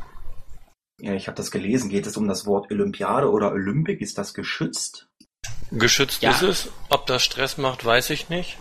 Ja, 0.99 1.13
ich 1.13 1.27
habe 1.27 1.35
das 1.35 1.51
gelesen. 1.51 1.89
Geht 1.89 2.07
es 2.07 2.17
um 2.17 2.27
das 2.27 2.45
Wort 2.45 2.71
Olympiade 2.71 3.29
oder 3.29 3.51
Olympic? 3.51 4.01
Ist 4.03 4.17
das 4.17 4.33
geschützt? 4.33 5.07
Geschützt 5.71 6.23
Ja. 6.23 6.31
ist 6.31 6.41
es. 6.41 6.69
Ob 6.89 7.05
das 7.05 7.23
Stress 7.23 7.57
macht, 7.57 7.85
weiß 7.85 8.09
ich 8.09 8.29
nicht. 8.29 8.57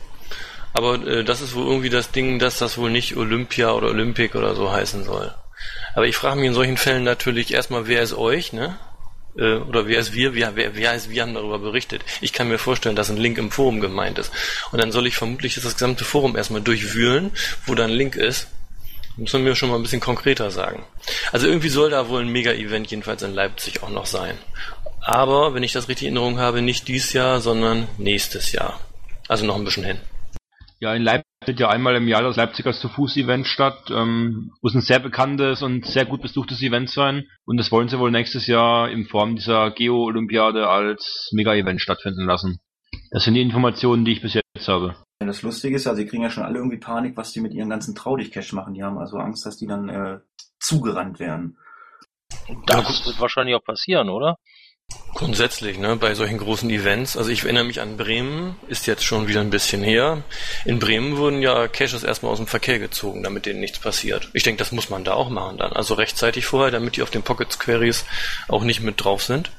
Aber 0.73 0.95
äh, 1.07 1.25
das 1.25 1.40
ist 1.40 1.55
wohl 1.55 1.66
irgendwie 1.66 1.88
das 1.88 2.11
Ding, 2.11 2.38
dass 2.38 2.59
das 2.59 2.76
wohl 2.76 2.90
nicht 2.90 3.16
Olympia 3.16 3.73
oder 3.73 3.88
Olympic 3.88 4.37
oder 4.37 4.55
so 4.55 4.71
heißen 4.71 5.05
soll. 5.05 5.35
Aber 5.95 6.07
ich 6.07 6.16
frage 6.16 6.38
mich 6.38 6.49
in 6.49 6.55
solchen 6.55 6.76
Fällen 6.76 7.05
natürlich 7.05 7.55
erstmal, 7.55 7.88
wer 7.88 8.02
ist 8.02 8.12
euch, 8.12 8.52
ne? 8.52 8.78
Äh, 9.38 9.57
oder 9.57 9.87
wer 9.87 9.99
ist 9.99 10.12
wir? 10.12 10.35
Wer, 10.35 10.57
wer, 10.57 10.76
wer 10.76 10.95
ist 10.95 11.09
wir 11.09 11.23
haben 11.23 11.33
darüber 11.33 11.59
berichtet? 11.59 12.02
Ich 12.21 12.35
kann 12.35 12.49
mir 12.49 12.59
vorstellen, 12.59 12.97
dass 12.97 13.09
ein 13.09 13.16
Link 13.16 13.38
im 13.38 13.50
Forum 13.50 13.81
gemeint 13.81 14.19
ist. 14.19 14.31
Und 14.73 14.81
dann 14.81 14.93
soll 14.93 15.07
ich 15.07 15.16
vermutlich 15.16 15.55
das 15.55 15.73
gesamte 15.73 16.05
Forum 16.05 16.37
erstmal 16.37 16.61
durchwühlen, 16.61 17.31
wo 17.64 17.75
da 17.75 17.85
ein 17.85 17.90
Link 17.90 18.16
ist. 18.16 18.49
Muss 19.17 19.33
man 19.33 19.45
mir 19.45 19.55
schon 19.55 19.71
mal 19.71 19.77
ein 19.77 19.83
bisschen 19.83 20.01
konkreter 20.01 20.51
sagen. 20.51 20.85
Also 21.33 21.47
irgendwie 21.47 21.71
soll 21.71 21.91
da 21.91 22.09
wohl 22.09 22.21
ein 22.21 22.29
Mega-Event 22.29 22.91
jedenfalls 22.91 23.23
in 23.23 23.35
Leipzig 23.35 23.83
auch 23.83 23.91
noch 23.91 24.07
sein. 24.07 24.37
Aber, 25.01 25.55
wenn 25.55 25.63
ich 25.63 25.73
das 25.73 25.89
richtig 25.89 26.09
in 26.09 26.17
Erinnerung 26.17 26.39
habe, 26.39 26.63
nicht 26.63 26.89
dieses 26.89 27.13
Jahr, 27.13 27.41
sondern 27.41 27.87
nächstes 27.97 28.53
Jahr. 28.53 28.81
Also 29.29 29.47
noch 29.47 29.57
ein 29.57 29.65
bisschen 29.65 29.85
hin. 29.85 29.99
Ja, 30.81 30.95
in 30.95 31.03
Leipzig 31.03 31.25
findet 31.45 31.61
ja 31.61 31.69
einmal 31.71 31.97
im 31.97 32.09
Jahr 32.09 32.23
das 32.23 32.37
Leipziger 32.37 32.73
Zu-Fuß-Event 32.73 33.47
statt. 33.47 33.91
Ähm, 33.91 34.51
muss 34.61 34.75
ein 34.75 34.81
sehr 34.83 34.99
bekanntes 34.99 35.63
und 35.63 35.87
sehr 35.87 36.05
gut 36.05 36.23
besuchtes 36.23 36.61
Event 36.61 36.91
sein. 36.91 37.29
Und 37.47 37.57
das 37.57 37.71
wollen 37.71 37.89
sie 37.89 37.99
wohl 37.99 38.11
nächstes 38.11 38.47
Jahr 38.47 38.91
in 38.91 39.07
Form 39.07 39.37
dieser 39.37 39.71
Geo-Olympiade 39.71 40.69
als 40.69 41.31
Mega-Event 41.33 41.81
stattfinden 41.81 42.27
lassen. 42.27 42.59
Das 43.13 43.25
sind 43.25 43.35
die 43.35 43.43
Informationen, 43.43 44.05
die 44.05 44.13
ich 44.13 44.23
bis 44.23 44.35
jetzt 44.35 44.69
habe. 44.69 44.97
Ja, 45.26 45.33
das 45.33 45.42
Lustige 45.42 45.75
ist 45.76 45.85
ja, 45.87 45.95
sie 45.97 46.06
kriegen 46.06 46.23
ja 46.23 46.30
schon 46.30 46.45
alle 46.45 46.59
irgendwie 46.59 46.76
Panik, 46.78 47.16
was 47.16 47.33
die 47.33 47.40
mit 47.40 47.52
ihren 47.52 47.68
ganzen 47.68 47.95
Traudig-Cash 47.97 48.52
machen. 48.52 48.75
Die 48.75 48.85
haben 48.85 48.97
also 48.99 49.16
Angst, 49.18 49.45
dass 49.45 49.56
die 49.56 49.66
dann 49.66 49.88
äh, 49.88 50.18
zugerannt 50.61 51.18
werden. 51.18 51.59
Das 52.66 53.04
wird 53.06 53.21
wahrscheinlich 53.21 53.56
auch 53.56 53.64
passieren, 53.64 54.09
oder? 54.09 54.38
Grundsätzlich, 55.14 55.78
ne, 55.78 55.97
bei 55.97 56.14
solchen 56.14 56.38
großen 56.38 56.71
Events. 56.71 57.16
Also 57.16 57.30
ich 57.30 57.42
erinnere 57.42 57.64
mich 57.64 57.80
an 57.80 57.97
Bremen, 57.97 58.54
ist 58.68 58.87
jetzt 58.87 59.04
schon 59.04 59.26
wieder 59.26 59.40
ein 59.40 59.50
bisschen 59.50 59.83
her. 59.83 60.23
In 60.64 60.78
Bremen 60.78 61.16
wurden 61.16 61.42
ja 61.42 61.66
Caches 61.66 62.04
erstmal 62.04 62.30
aus 62.30 62.38
dem 62.38 62.47
Verkehr 62.47 62.78
gezogen, 62.78 63.25
damit 63.25 63.47
denen 63.47 63.59
nichts 63.59 63.80
passiert. 63.80 64.30
Ich 64.33 64.45
denke, 64.45 64.61
das 64.61 64.71
muss 64.71 64.88
man 64.90 65.02
da 65.02 65.14
auch 65.14 65.28
machen 65.28 65.59
dann. 65.59 65.73
Also 65.73 65.95
rechtzeitig 65.95 66.47
vorher, 66.47 66.71
damit 66.71 66.97
die 66.97 67.02
auf 67.02 67.11
den 67.11 67.23
Pocket 67.23 67.59
Queries 67.59 68.04
auch 68.49 68.62
nicht 68.62 68.80
mit 68.80 69.02
drauf 69.02 69.25
sind. 69.25 69.50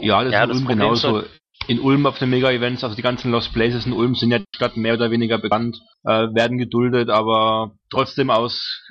Ja, 0.00 0.24
das 0.24 0.32
Ja, 0.32 0.44
ist 0.44 0.48
das 0.50 0.58
Problem 0.64 0.92
ist 0.92 1.02
genauso. 1.02 1.16
halt- 1.18 1.30
In 1.66 1.80
Ulm 1.80 2.04
auf 2.04 2.18
den 2.18 2.28
Mega-Events, 2.28 2.84
also 2.84 2.94
die 2.94 3.02
ganzen 3.02 3.30
Lost 3.30 3.54
Places 3.54 3.86
in 3.86 3.94
Ulm 3.94 4.14
sind 4.14 4.30
ja 4.30 4.38
die 4.38 4.44
Stadt 4.54 4.76
mehr 4.76 4.94
oder 4.94 5.10
weniger 5.10 5.38
bekannt, 5.38 5.80
äh, 6.04 6.28
werden 6.34 6.58
geduldet, 6.58 7.08
aber 7.08 7.74
trotzdem 7.88 8.28
aus, 8.28 8.82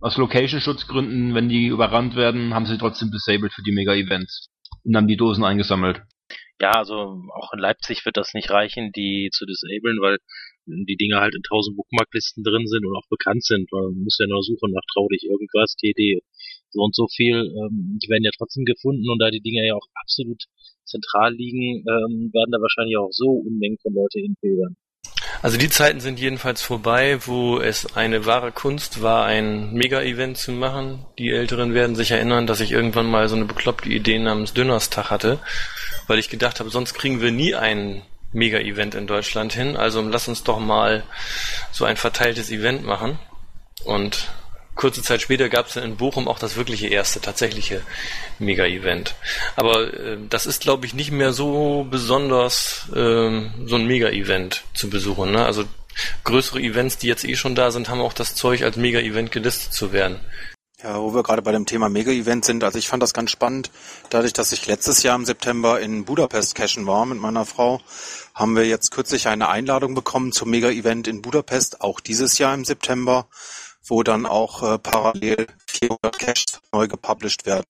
aus 0.00 0.16
Location-Schutzgründen, 0.16 1.36
wenn 1.36 1.48
die 1.48 1.66
überrannt 1.66 2.16
werden, 2.16 2.52
haben 2.52 2.66
sie 2.66 2.78
trotzdem 2.78 3.12
disabled 3.12 3.52
für 3.52 3.62
die 3.62 3.70
Mega-Events 3.70 4.48
und 4.82 4.96
haben 4.96 5.06
die 5.06 5.16
Dosen 5.16 5.44
eingesammelt. 5.44 6.02
Ja, 6.60 6.72
also 6.72 7.22
auch 7.32 7.52
in 7.52 7.60
Leipzig 7.60 8.04
wird 8.04 8.16
das 8.16 8.34
nicht 8.34 8.50
reichen, 8.50 8.90
die 8.90 9.28
zu 9.30 9.46
disablen, 9.46 10.00
weil 10.00 10.18
die 10.66 10.96
Dinger 10.96 11.20
halt 11.20 11.36
in 11.36 11.42
tausend 11.42 11.76
Bookmarklisten 11.76 12.42
drin 12.42 12.66
sind 12.66 12.86
und 12.86 12.96
auch 12.96 13.06
bekannt 13.08 13.44
sind. 13.44 13.70
Man 13.70 14.02
muss 14.02 14.18
ja 14.18 14.26
nur 14.26 14.42
suchen 14.42 14.72
nach 14.72 14.82
trau 14.92 15.06
dich 15.08 15.22
irgendwas, 15.24 15.76
TD, 15.76 16.22
so 16.70 16.80
und 16.80 16.94
so 16.94 17.06
viel. 17.06 17.36
Ähm, 17.36 17.98
die 18.02 18.08
werden 18.08 18.24
ja 18.24 18.30
trotzdem 18.36 18.64
gefunden 18.64 19.08
und 19.08 19.20
da 19.20 19.30
die 19.30 19.42
Dinger 19.42 19.64
ja 19.64 19.74
auch 19.74 19.86
absolut 19.94 20.42
zentral 20.86 21.34
liegen, 21.34 21.84
ähm, 21.86 22.30
werden 22.32 22.52
da 22.52 22.58
wahrscheinlich 22.60 22.96
auch 22.96 23.10
so 23.10 23.42
Unmengen 23.46 23.78
von 23.82 23.94
Leute 23.94 24.20
hinpilgern. 24.20 24.76
Also 25.42 25.58
die 25.58 25.68
Zeiten 25.68 26.00
sind 26.00 26.18
jedenfalls 26.18 26.62
vorbei, 26.62 27.18
wo 27.26 27.60
es 27.60 27.94
eine 27.96 28.26
wahre 28.26 28.52
Kunst 28.52 29.02
war, 29.02 29.26
ein 29.26 29.72
Mega-Event 29.72 30.38
zu 30.38 30.52
machen. 30.52 31.04
Die 31.18 31.30
Älteren 31.30 31.74
werden 31.74 31.94
sich 31.94 32.10
erinnern, 32.10 32.46
dass 32.46 32.60
ich 32.60 32.72
irgendwann 32.72 33.06
mal 33.06 33.28
so 33.28 33.36
eine 33.36 33.44
bekloppte 33.44 33.88
Idee 33.88 34.18
namens 34.18 34.54
Dönerstag 34.54 35.10
hatte, 35.10 35.38
weil 36.06 36.18
ich 36.18 36.30
gedacht 36.30 36.58
habe, 36.58 36.70
sonst 36.70 36.94
kriegen 36.94 37.20
wir 37.20 37.32
nie 37.32 37.54
ein 37.54 38.02
Mega-Event 38.32 38.94
in 38.94 39.06
Deutschland 39.06 39.52
hin. 39.52 39.76
Also 39.76 40.00
lass 40.02 40.28
uns 40.28 40.42
doch 40.42 40.58
mal 40.58 41.04
so 41.70 41.84
ein 41.84 41.96
verteiltes 41.96 42.50
Event 42.50 42.84
machen. 42.84 43.18
Und 43.84 44.28
kurze 44.76 45.02
Zeit 45.02 45.22
später 45.22 45.48
gab 45.48 45.66
es 45.66 45.74
dann 45.74 45.84
in 45.84 45.96
Bochum 45.96 46.28
auch 46.28 46.38
das 46.38 46.56
wirkliche 46.56 46.86
erste, 46.86 47.20
tatsächliche 47.20 47.82
Mega-Event. 48.38 49.16
Aber 49.56 49.92
äh, 49.92 50.18
das 50.28 50.46
ist, 50.46 50.62
glaube 50.62 50.86
ich, 50.86 50.94
nicht 50.94 51.10
mehr 51.10 51.32
so 51.32 51.86
besonders 51.90 52.88
äh, 52.90 53.50
so 53.64 53.76
ein 53.76 53.86
Mega-Event 53.86 54.62
zu 54.74 54.88
besuchen. 54.88 55.32
Ne? 55.32 55.44
Also 55.44 55.64
größere 56.24 56.60
Events, 56.60 56.98
die 56.98 57.08
jetzt 57.08 57.24
eh 57.24 57.36
schon 57.36 57.54
da 57.54 57.70
sind, 57.70 57.88
haben 57.88 58.00
auch 58.00 58.12
das 58.12 58.34
Zeug, 58.34 58.62
als 58.62 58.76
Mega-Event 58.76 59.32
gelistet 59.32 59.72
zu 59.72 59.92
werden. 59.92 60.20
Ja, 60.82 61.00
wo 61.00 61.14
wir 61.14 61.22
gerade 61.22 61.40
bei 61.40 61.52
dem 61.52 61.64
Thema 61.64 61.88
Mega-Event 61.88 62.44
sind, 62.44 62.62
also 62.62 62.78
ich 62.78 62.86
fand 62.86 63.02
das 63.02 63.14
ganz 63.14 63.30
spannend. 63.30 63.70
Dadurch, 64.10 64.34
dass 64.34 64.52
ich 64.52 64.66
letztes 64.66 65.02
Jahr 65.02 65.16
im 65.16 65.24
September 65.24 65.80
in 65.80 66.04
Budapest 66.04 66.54
cashen 66.54 66.86
war 66.86 67.06
mit 67.06 67.18
meiner 67.18 67.46
Frau, 67.46 67.80
haben 68.34 68.54
wir 68.54 68.66
jetzt 68.66 68.90
kürzlich 68.90 69.26
eine 69.26 69.48
Einladung 69.48 69.94
bekommen 69.94 70.32
zum 70.32 70.50
Mega-Event 70.50 71.08
in 71.08 71.22
Budapest, 71.22 71.80
auch 71.80 71.98
dieses 71.98 72.36
Jahr 72.36 72.52
im 72.52 72.66
September, 72.66 73.26
wo 73.88 74.02
dann 74.02 74.26
auch 74.26 74.62
äh, 74.62 74.78
parallel 74.78 75.46
400 75.66 76.18
Caches 76.18 76.60
neu 76.72 76.88
gepublished 76.88 77.46
werden. 77.46 77.64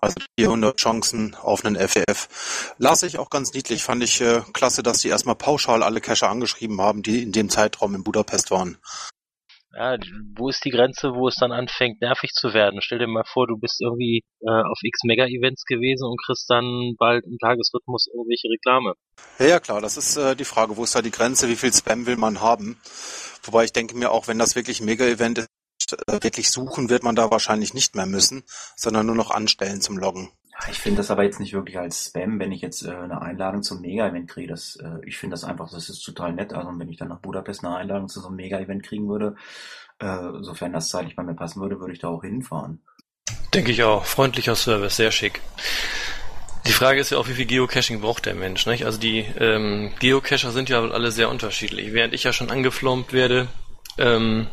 Also 0.00 0.16
400 0.38 0.76
Chancen 0.76 1.34
auf 1.34 1.64
einen 1.64 1.76
FEF. 1.76 2.74
Las 2.78 3.02
ich 3.02 3.18
auch 3.18 3.30
ganz 3.30 3.52
niedlich, 3.54 3.82
fand 3.82 4.02
ich 4.02 4.20
äh, 4.20 4.42
klasse, 4.52 4.82
dass 4.82 4.98
die 4.98 5.08
erstmal 5.08 5.36
pauschal 5.36 5.82
alle 5.82 6.00
Cacher 6.00 6.28
angeschrieben 6.28 6.80
haben, 6.80 7.02
die 7.02 7.22
in 7.22 7.32
dem 7.32 7.48
Zeitraum 7.48 7.94
in 7.94 8.04
Budapest 8.04 8.50
waren. 8.50 8.78
Ja, 9.76 9.98
wo 10.34 10.48
ist 10.48 10.64
die 10.64 10.70
Grenze, 10.70 11.12
wo 11.12 11.28
es 11.28 11.36
dann 11.36 11.52
anfängt, 11.52 12.00
nervig 12.00 12.30
zu 12.32 12.54
werden? 12.54 12.80
Stell 12.80 12.98
dir 12.98 13.06
mal 13.06 13.24
vor, 13.26 13.46
du 13.46 13.58
bist 13.58 13.82
irgendwie 13.82 14.22
äh, 14.40 14.48
auf 14.48 14.78
X 14.82 15.00
Mega-Events 15.04 15.64
gewesen 15.64 16.08
und 16.08 16.18
kriegst 16.24 16.48
dann 16.48 16.94
bald 16.98 17.26
im 17.26 17.36
Tagesrhythmus 17.38 18.06
irgendwelche 18.06 18.48
Reklame. 18.48 18.94
Ja, 19.38 19.46
ja, 19.46 19.60
klar, 19.60 19.82
das 19.82 19.98
ist 19.98 20.16
äh, 20.16 20.34
die 20.34 20.46
Frage, 20.46 20.78
wo 20.78 20.84
ist 20.84 20.94
da 20.94 21.02
die 21.02 21.10
Grenze, 21.10 21.48
wie 21.50 21.56
viel 21.56 21.74
Spam 21.74 22.06
will 22.06 22.16
man 22.16 22.40
haben? 22.40 22.80
Wobei 23.42 23.64
ich 23.64 23.72
denke 23.72 23.96
mir 23.96 24.12
auch, 24.12 24.28
wenn 24.28 24.38
das 24.38 24.56
wirklich 24.56 24.80
ein 24.80 24.86
Mega-Event 24.86 25.38
ist, 25.38 25.48
wirklich 26.06 26.50
suchen 26.50 26.90
wird 26.90 27.02
man 27.02 27.16
da 27.16 27.30
wahrscheinlich 27.30 27.74
nicht 27.74 27.94
mehr 27.94 28.06
müssen, 28.06 28.44
sondern 28.76 29.06
nur 29.06 29.14
noch 29.14 29.30
anstellen 29.30 29.80
zum 29.80 29.98
Loggen. 29.98 30.30
Ich 30.70 30.78
finde 30.78 30.98
das 30.98 31.10
aber 31.10 31.22
jetzt 31.22 31.38
nicht 31.38 31.52
wirklich 31.52 31.78
als 31.78 32.06
Spam, 32.06 32.38
wenn 32.38 32.50
ich 32.50 32.62
jetzt 32.62 32.82
äh, 32.82 32.90
eine 32.90 33.20
Einladung 33.20 33.62
zum 33.62 33.82
Mega-Event 33.82 34.28
kriege. 34.28 34.48
Das, 34.48 34.76
äh, 34.76 34.98
ich 35.04 35.18
finde 35.18 35.34
das 35.34 35.44
einfach, 35.44 35.70
das 35.70 35.88
ist 35.88 36.02
total 36.02 36.32
nett. 36.32 36.54
Also 36.54 36.70
wenn 36.78 36.88
ich 36.88 36.96
dann 36.96 37.08
nach 37.08 37.20
Budapest 37.20 37.64
eine 37.64 37.76
Einladung 37.76 38.08
zu 38.08 38.20
so 38.20 38.28
einem 38.28 38.36
Mega-Event 38.36 38.82
kriegen 38.82 39.08
würde, 39.08 39.36
äh, 39.98 40.16
sofern 40.40 40.72
das 40.72 40.88
zeitlich 40.88 41.14
bei 41.14 41.22
mir 41.22 41.34
passen 41.34 41.60
würde, 41.60 41.78
würde 41.78 41.92
ich 41.92 41.98
da 41.98 42.08
auch 42.08 42.22
hinfahren. 42.22 42.82
Denke 43.52 43.70
ich 43.70 43.82
auch. 43.82 44.06
Freundlicher 44.06 44.56
Service, 44.56 44.96
sehr 44.96 45.10
schick. 45.10 45.42
Die 46.66 46.72
Frage 46.72 47.00
ist 47.00 47.10
ja 47.10 47.18
auch, 47.18 47.28
wie 47.28 47.34
viel 47.34 47.46
Geocaching 47.46 48.00
braucht 48.00 48.26
der 48.26 48.34
Mensch, 48.34 48.66
nicht? 48.66 48.84
Also 48.84 48.98
die 48.98 49.20
ähm, 49.38 49.92
Geocacher 50.00 50.50
sind 50.50 50.68
ja 50.68 50.82
alle 50.82 51.12
sehr 51.12 51.28
unterschiedlich. 51.28 51.92
Während 51.92 52.12
ich 52.12 52.24
ja 52.24 52.32
schon 52.32 52.50
angeflommt 52.50 53.12
werde, 53.12 53.46
ähm, 53.98 54.48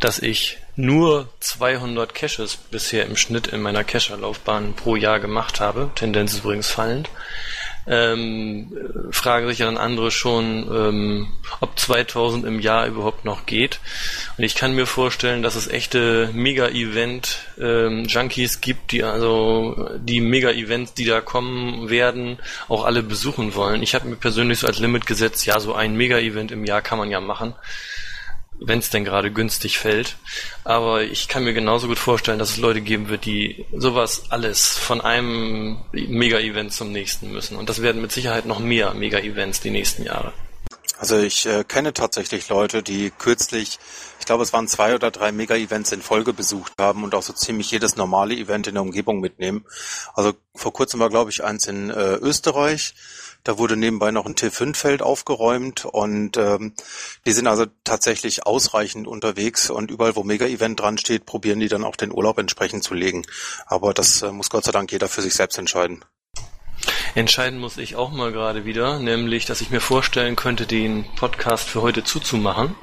dass 0.00 0.18
ich 0.18 0.58
nur 0.74 1.28
200 1.40 2.14
Caches 2.14 2.56
bisher 2.56 3.04
im 3.06 3.16
Schnitt 3.16 3.48
in 3.48 3.60
meiner 3.60 3.84
Cacher-Laufbahn 3.84 4.72
pro 4.74 4.96
Jahr 4.96 5.20
gemacht 5.20 5.60
habe, 5.60 5.90
Tendenz 5.94 6.32
ist 6.32 6.38
übrigens 6.40 6.70
fallend, 6.70 7.10
ähm, 7.86 8.72
fragen 9.10 9.46
sich 9.48 9.58
ja 9.58 9.66
dann 9.66 9.76
andere 9.76 10.10
schon, 10.10 10.66
ähm, 10.72 11.28
ob 11.60 11.78
2000 11.78 12.46
im 12.46 12.60
Jahr 12.60 12.86
überhaupt 12.86 13.24
noch 13.24 13.44
geht. 13.44 13.80
Und 14.38 14.44
ich 14.44 14.54
kann 14.54 14.74
mir 14.74 14.86
vorstellen, 14.86 15.42
dass 15.42 15.56
es 15.56 15.68
echte 15.68 16.30
Mega-Event-Junkies 16.32 18.54
ähm, 18.54 18.60
gibt, 18.60 18.92
die 18.92 19.02
also 19.02 19.90
die 19.98 20.20
Mega-Events, 20.20 20.94
die 20.94 21.06
da 21.06 21.20
kommen 21.20 21.90
werden, 21.90 22.38
auch 22.68 22.84
alle 22.84 23.02
besuchen 23.02 23.56
wollen. 23.56 23.82
Ich 23.82 23.96
habe 23.96 24.08
mir 24.08 24.16
persönlich 24.16 24.60
so 24.60 24.68
als 24.68 24.78
Limit 24.78 25.06
gesetzt, 25.06 25.44
ja, 25.44 25.58
so 25.58 25.74
ein 25.74 25.96
Mega-Event 25.96 26.52
im 26.52 26.64
Jahr 26.64 26.82
kann 26.82 26.98
man 26.98 27.10
ja 27.10 27.20
machen 27.20 27.54
wenn 28.64 28.78
es 28.78 28.90
denn 28.90 29.04
gerade 29.04 29.30
günstig 29.30 29.78
fällt. 29.78 30.16
Aber 30.64 31.02
ich 31.02 31.28
kann 31.28 31.44
mir 31.44 31.54
genauso 31.54 31.88
gut 31.88 31.98
vorstellen, 31.98 32.38
dass 32.38 32.50
es 32.50 32.56
Leute 32.58 32.80
geben 32.80 33.08
wird, 33.08 33.24
die 33.24 33.64
sowas 33.72 34.24
alles 34.30 34.78
von 34.78 35.00
einem 35.00 35.78
Mega-Event 35.92 36.72
zum 36.72 36.92
nächsten 36.92 37.32
müssen. 37.32 37.56
Und 37.56 37.68
das 37.68 37.82
werden 37.82 38.02
mit 38.02 38.12
Sicherheit 38.12 38.46
noch 38.46 38.58
mehr 38.58 38.94
Mega-Events 38.94 39.60
die 39.60 39.70
nächsten 39.70 40.04
Jahre. 40.04 40.32
Also 41.02 41.18
ich 41.18 41.46
äh, 41.46 41.64
kenne 41.64 41.92
tatsächlich 41.92 42.48
Leute, 42.48 42.84
die 42.84 43.10
kürzlich, 43.10 43.80
ich 44.20 44.26
glaube 44.26 44.44
es 44.44 44.52
waren 44.52 44.68
zwei 44.68 44.94
oder 44.94 45.10
drei 45.10 45.32
Mega-Events 45.32 45.90
in 45.90 46.00
Folge 46.00 46.32
besucht 46.32 46.72
haben 46.78 47.02
und 47.02 47.16
auch 47.16 47.24
so 47.24 47.32
ziemlich 47.32 47.72
jedes 47.72 47.96
normale 47.96 48.36
Event 48.36 48.68
in 48.68 48.74
der 48.74 48.84
Umgebung 48.84 49.18
mitnehmen. 49.18 49.64
Also 50.14 50.34
vor 50.54 50.72
kurzem 50.72 51.00
war 51.00 51.08
glaube 51.08 51.30
ich 51.30 51.42
eins 51.42 51.66
in 51.66 51.90
äh, 51.90 52.14
Österreich 52.14 52.94
da 53.44 53.58
wurde 53.58 53.76
nebenbei 53.76 54.10
noch 54.10 54.26
ein 54.26 54.34
T5-Feld 54.34 55.02
aufgeräumt 55.02 55.84
und 55.84 56.36
ähm, 56.36 56.74
die 57.26 57.32
sind 57.32 57.46
also 57.46 57.66
tatsächlich 57.84 58.46
ausreichend 58.46 59.06
unterwegs 59.06 59.70
und 59.70 59.90
überall, 59.90 60.16
wo 60.16 60.22
Mega-Event 60.22 60.80
dran 60.80 60.98
steht, 60.98 61.26
probieren 61.26 61.60
die 61.60 61.68
dann 61.68 61.84
auch 61.84 61.96
den 61.96 62.12
Urlaub 62.12 62.38
entsprechend 62.38 62.84
zu 62.84 62.94
legen. 62.94 63.24
Aber 63.66 63.94
das 63.94 64.22
äh, 64.22 64.30
muss 64.30 64.50
Gott 64.50 64.64
sei 64.64 64.72
Dank 64.72 64.92
jeder 64.92 65.08
für 65.08 65.22
sich 65.22 65.34
selbst 65.34 65.58
entscheiden. 65.58 66.04
Entscheiden 67.14 67.58
muss 67.58 67.76
ich 67.76 67.96
auch 67.96 68.10
mal 68.10 68.32
gerade 68.32 68.64
wieder, 68.64 68.98
nämlich, 68.98 69.44
dass 69.44 69.60
ich 69.60 69.70
mir 69.70 69.80
vorstellen 69.80 70.36
könnte, 70.36 70.66
den 70.66 71.04
Podcast 71.16 71.68
für 71.68 71.82
heute 71.82 72.04
zuzumachen. 72.04 72.74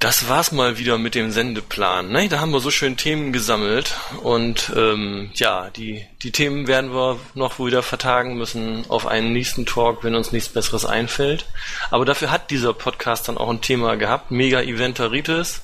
Das 0.00 0.30
war's 0.30 0.50
mal 0.50 0.78
wieder 0.78 0.96
mit 0.96 1.14
dem 1.14 1.30
Sendeplan. 1.30 2.08
Ne? 2.08 2.30
Da 2.30 2.40
haben 2.40 2.52
wir 2.52 2.60
so 2.60 2.70
schön 2.70 2.96
Themen 2.96 3.34
gesammelt 3.34 3.96
und 4.22 4.72
ähm, 4.74 5.30
ja, 5.34 5.68
die, 5.68 6.06
die 6.22 6.32
Themen 6.32 6.66
werden 6.66 6.94
wir 6.94 7.18
noch 7.34 7.58
wieder 7.58 7.82
vertagen 7.82 8.38
müssen 8.38 8.86
auf 8.88 9.06
einen 9.06 9.34
nächsten 9.34 9.66
Talk, 9.66 10.02
wenn 10.02 10.14
uns 10.14 10.32
nichts 10.32 10.48
Besseres 10.48 10.86
einfällt. 10.86 11.44
Aber 11.90 12.06
dafür 12.06 12.30
hat 12.30 12.50
dieser 12.50 12.72
Podcast 12.72 13.28
dann 13.28 13.36
auch 13.36 13.50
ein 13.50 13.60
Thema 13.60 13.96
gehabt, 13.96 14.30
Mega 14.30 14.62
Eventaritis. 14.62 15.60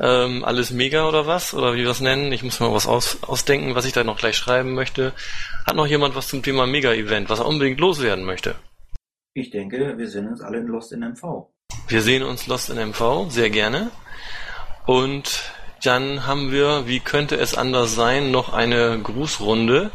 Ähm, 0.00 0.46
alles 0.46 0.70
mega 0.70 1.06
oder 1.06 1.26
was? 1.26 1.52
Oder 1.52 1.74
wie 1.74 1.82
wir 1.82 1.90
es 1.90 2.00
nennen? 2.00 2.32
Ich 2.32 2.42
muss 2.42 2.60
mal 2.60 2.72
was 2.72 2.86
aus, 2.86 3.22
ausdenken, 3.22 3.74
was 3.74 3.84
ich 3.84 3.92
da 3.92 4.02
noch 4.02 4.16
gleich 4.16 4.36
schreiben 4.36 4.72
möchte. 4.72 5.12
Hat 5.66 5.76
noch 5.76 5.86
jemand 5.86 6.14
was 6.14 6.28
zum 6.28 6.42
Thema 6.42 6.66
Mega-Event, 6.66 7.28
was 7.28 7.40
er 7.40 7.46
unbedingt 7.46 7.80
loswerden 7.80 8.24
möchte? 8.24 8.54
Ich 9.34 9.50
denke, 9.50 9.98
wir 9.98 10.08
sind 10.08 10.26
uns 10.26 10.40
alle 10.40 10.56
in 10.56 10.68
Lost 10.68 10.92
in 10.92 11.00
MV. 11.00 11.50
Wir 11.88 12.02
sehen 12.02 12.22
uns 12.22 12.46
Lost 12.46 12.68
in 12.68 12.76
MV, 12.90 13.30
sehr 13.30 13.48
gerne. 13.48 13.90
Und 14.84 15.42
dann 15.82 16.26
haben 16.26 16.52
wir, 16.52 16.86
wie 16.86 17.00
könnte 17.00 17.36
es 17.36 17.56
anders 17.56 17.94
sein, 17.94 18.30
noch 18.30 18.52
eine 18.52 18.98
Grußrunde. 19.02 19.90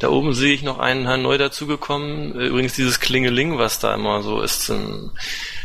Da 0.00 0.10
oben 0.10 0.34
sehe 0.34 0.52
ich 0.52 0.62
noch 0.62 0.78
einen 0.78 1.06
Herrn 1.06 1.22
neu 1.22 1.38
dazugekommen. 1.38 2.34
Übrigens 2.34 2.74
dieses 2.74 3.00
Klingeling, 3.00 3.56
was 3.56 3.78
da 3.78 3.94
immer 3.94 4.22
so 4.22 4.42
ist. 4.42 4.70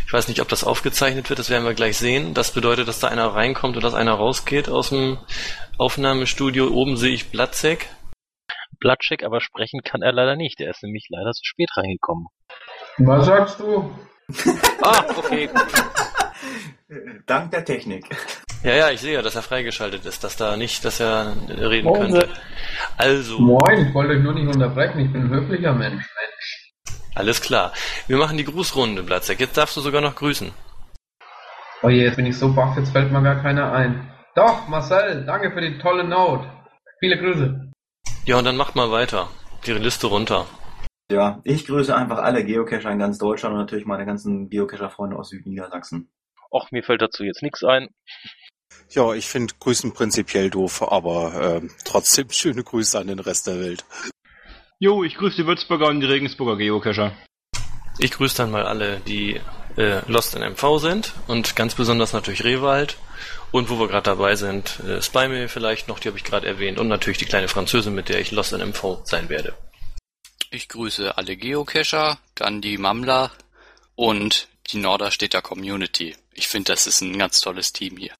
Ich 0.07 0.13
weiß 0.13 0.29
nicht, 0.29 0.39
ob 0.39 0.47
das 0.47 0.63
aufgezeichnet 0.63 1.29
wird, 1.29 1.39
das 1.39 1.49
werden 1.49 1.65
wir 1.65 1.73
gleich 1.73 1.97
sehen. 1.97 2.33
Das 2.33 2.51
bedeutet, 2.51 2.87
dass 2.87 2.99
da 2.99 3.09
einer 3.09 3.27
reinkommt 3.27 3.75
und 3.75 3.83
dass 3.83 3.95
einer 3.95 4.13
rausgeht 4.13 4.69
aus 4.69 4.89
dem 4.89 5.17
Aufnahmestudio. 5.77 6.67
Oben 6.67 6.95
sehe 6.95 7.13
ich 7.13 7.31
Blatzek. 7.31 7.89
Blatzek, 8.79 9.23
aber 9.23 9.41
sprechen 9.41 9.81
kann 9.83 10.01
er 10.01 10.13
leider 10.13 10.37
nicht. 10.37 10.61
Er 10.61 10.69
ist 10.69 10.83
nämlich 10.83 11.07
leider 11.09 11.31
zu 11.33 11.43
spät 11.43 11.71
reingekommen. 11.75 12.27
Was 12.99 13.25
sagst 13.25 13.59
du? 13.59 13.91
Ah, 14.81 15.03
okay. 15.15 15.49
Dank 17.25 17.51
der 17.51 17.65
Technik. 17.65 18.05
Ja, 18.63 18.73
ja, 18.73 18.89
ich 18.89 19.01
sehe 19.01 19.13
ja, 19.13 19.21
dass 19.21 19.35
er 19.35 19.43
freigeschaltet 19.43 20.05
ist, 20.05 20.23
dass 20.23 20.37
da 20.37 20.57
nicht, 20.57 20.83
dass 20.85 20.99
er 20.99 21.35
reden 21.49 21.85
Moin. 21.87 22.01
könnte. 22.01 22.29
Also. 22.97 23.39
Moin, 23.39 23.87
ich 23.87 23.93
wollte 23.93 24.13
euch 24.13 24.23
nur 24.23 24.33
nicht 24.33 24.47
unterbrechen, 24.47 24.99
ich 24.99 25.11
bin 25.11 25.23
ein 25.23 25.29
höflicher 25.29 25.73
Mensch, 25.73 26.03
Mensch. 26.03 26.73
Alles 27.13 27.41
klar. 27.41 27.73
Wir 28.07 28.17
machen 28.17 28.37
die 28.37 28.43
Grußrunde, 28.43 29.03
Blatzek. 29.03 29.39
Jetzt 29.39 29.55
darfst 29.55 29.77
du 29.77 29.81
sogar 29.81 30.01
noch 30.01 30.15
grüßen. 30.15 30.51
Oh 31.81 31.89
je, 31.89 32.03
jetzt 32.03 32.15
bin 32.15 32.25
ich 32.25 32.37
so 32.37 32.53
baff, 32.53 32.75
jetzt 32.77 32.91
fällt 32.91 33.11
mir 33.11 33.21
gar 33.21 33.41
keiner 33.41 33.71
ein. 33.71 34.11
Doch, 34.35 34.67
Marcel, 34.67 35.23
danke 35.25 35.51
für 35.51 35.61
die 35.61 35.77
tolle 35.77 36.03
Note. 36.03 36.49
Viele 36.99 37.17
Grüße. 37.17 37.71
Ja, 38.25 38.37
und 38.37 38.45
dann 38.45 38.57
macht 38.57 38.75
mal 38.75 38.91
weiter. 38.91 39.29
Die 39.65 39.73
Liste 39.73 40.07
runter. 40.07 40.45
Ja, 41.11 41.39
ich 41.43 41.67
grüße 41.67 41.95
einfach 41.95 42.17
alle 42.17 42.43
Geocacher 42.43 42.91
in 42.91 42.97
ganz 42.97 43.19
Deutschland 43.19 43.53
und 43.53 43.59
natürlich 43.59 43.85
meine 43.85 44.05
ganzen 44.05 44.49
Geocacher-Freunde 44.49 45.17
aus 45.17 45.29
Südniedersachsen. 45.29 46.09
Och, 46.51 46.71
mir 46.71 46.83
fällt 46.83 47.01
dazu 47.01 47.23
jetzt 47.23 47.43
nichts 47.43 47.63
ein. 47.63 47.89
Ja, 48.89 49.13
ich 49.13 49.27
finde 49.27 49.53
Grüßen 49.59 49.93
prinzipiell 49.93 50.49
doof, 50.49 50.81
aber 50.81 51.61
äh, 51.61 51.67
trotzdem 51.83 52.29
schöne 52.31 52.63
Grüße 52.63 52.97
an 52.97 53.07
den 53.07 53.19
Rest 53.19 53.45
der 53.47 53.59
Welt. 53.59 53.85
Jo, 54.79 55.03
ich 55.03 55.15
grüße 55.15 55.37
die 55.37 55.47
Würzburger 55.47 55.87
und 55.87 56.01
die 56.01 56.07
Regensburger 56.07 56.57
Geocacher. 56.57 57.13
Ich 57.99 58.11
grüße 58.11 58.37
dann 58.37 58.51
mal 58.51 58.65
alle, 58.65 58.99
die 59.01 59.39
äh, 59.77 60.01
Lost 60.11 60.35
in 60.35 60.41
MV 60.41 60.79
sind 60.79 61.13
und 61.27 61.55
ganz 61.55 61.75
besonders 61.75 62.13
natürlich 62.13 62.43
Rewald 62.43 62.97
und 63.51 63.69
wo 63.69 63.79
wir 63.79 63.87
gerade 63.87 64.09
dabei 64.09 64.35
sind, 64.35 64.79
äh, 64.81 65.01
Spymail 65.01 65.47
vielleicht 65.47 65.87
noch, 65.87 65.99
die 65.99 66.09
habe 66.09 66.17
ich 66.17 66.23
gerade 66.23 66.47
erwähnt 66.47 66.79
und 66.79 66.87
natürlich 66.87 67.19
die 67.19 67.25
kleine 67.25 67.47
Französin, 67.47 67.95
mit 67.95 68.09
der 68.09 68.19
ich 68.19 68.31
Lost 68.31 68.53
in 68.53 68.61
MV 68.61 69.01
sein 69.05 69.29
werde. 69.29 69.55
Ich 70.55 70.69
grüße 70.69 71.17
alle 71.17 71.35
Geocacher, 71.35 72.17
dann 72.33 72.61
die 72.61 72.77
Mammler 72.77 73.29
und 73.97 74.47
die 74.71 74.77
Norderstädter 74.77 75.41
Community. 75.41 76.15
Ich 76.33 76.47
finde, 76.47 76.71
das 76.71 76.87
ist 76.87 77.01
ein 77.01 77.19
ganz 77.19 77.41
tolles 77.41 77.73
Team 77.73 77.97
hier. 77.97 78.13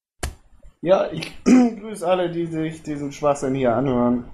Ja, 0.81 1.09
ich 1.13 1.31
grüße 1.45 2.05
alle, 2.05 2.29
die 2.29 2.45
sich 2.47 2.83
diesen 2.83 3.13
Schwachsinn 3.13 3.55
hier 3.55 3.73
anhören. 3.73 4.29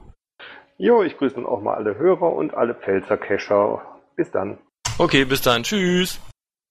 Jo, 0.79 1.03
ich 1.03 1.15
grüße 1.15 1.35
dann 1.35 1.45
auch 1.45 1.61
mal 1.61 1.75
alle 1.75 1.95
Hörer 1.95 2.33
und 2.33 2.55
alle 2.55 2.73
Pfälzer 2.73 3.17
Cacher. 3.17 3.85
Bis 4.15 4.31
dann. 4.31 4.57
Okay, 4.97 5.23
bis 5.23 5.43
dann. 5.43 5.61
Tschüss. 5.61 6.19